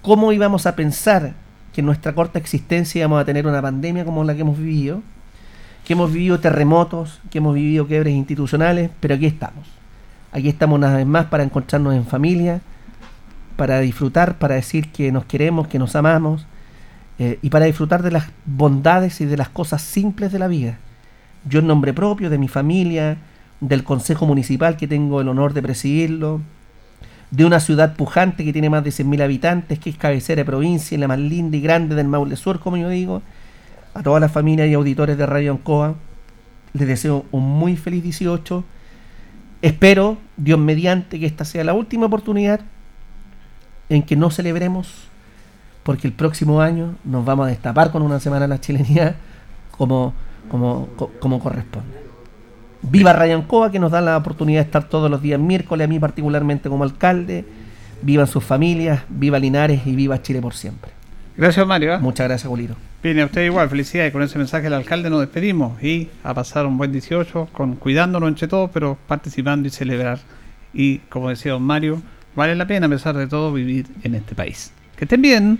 [0.08, 1.34] cómo íbamos a pensar
[1.74, 5.02] que en nuestra corta existencia íbamos a tener una pandemia como la que hemos vivido,
[5.84, 9.68] que hemos vivido terremotos, que hemos vivido quiebres institucionales, pero aquí estamos.
[10.32, 12.62] Aquí estamos una vez más para encontrarnos en familia,
[13.58, 16.48] para disfrutar, para decir que nos queremos, que nos amamos,
[17.20, 20.78] eh, y para disfrutar de las bondades y de las cosas simples de la vida.
[21.44, 23.18] Yo en nombre propio, de mi familia,
[23.60, 26.40] del Consejo Municipal que tengo el honor de presidirlo,
[27.32, 30.96] de una ciudad pujante que tiene más de 100.000 habitantes, que es cabecera de provincia
[30.96, 33.22] y la más linda y grande del Maule Sur, como yo digo,
[33.94, 35.96] a todas las familias y auditores de Radio Ancoa,
[36.74, 38.64] les deseo un muy feliz 18.
[39.62, 42.62] Espero, Dios mediante, que esta sea la última oportunidad
[43.90, 45.08] en que no celebremos,
[45.84, 49.16] porque el próximo año nos vamos a destapar con una semana de la chilenidad
[49.72, 50.14] como,
[50.50, 52.07] como, co- como corresponde.
[52.90, 55.88] Viva Ryan Coa, que nos da la oportunidad de estar todos los días miércoles, a
[55.88, 57.46] mí particularmente como alcalde.
[58.02, 60.92] Vivan sus familias, viva Linares y viva Chile por siempre.
[61.36, 61.96] Gracias, Mario.
[61.96, 62.00] ¿eh?
[62.00, 62.76] Muchas gracias, Boliro.
[63.04, 64.14] Bien, a usted igual, felicidades.
[64.14, 68.30] Con ese mensaje del alcalde nos despedimos y a pasar un buen 18 con cuidándonos
[68.30, 70.20] entre todos, pero participando y celebrar.
[70.74, 72.02] Y como decía don Mario,
[72.36, 74.72] vale la pena a pesar de todo vivir en este país.
[74.96, 75.60] Que estén bien.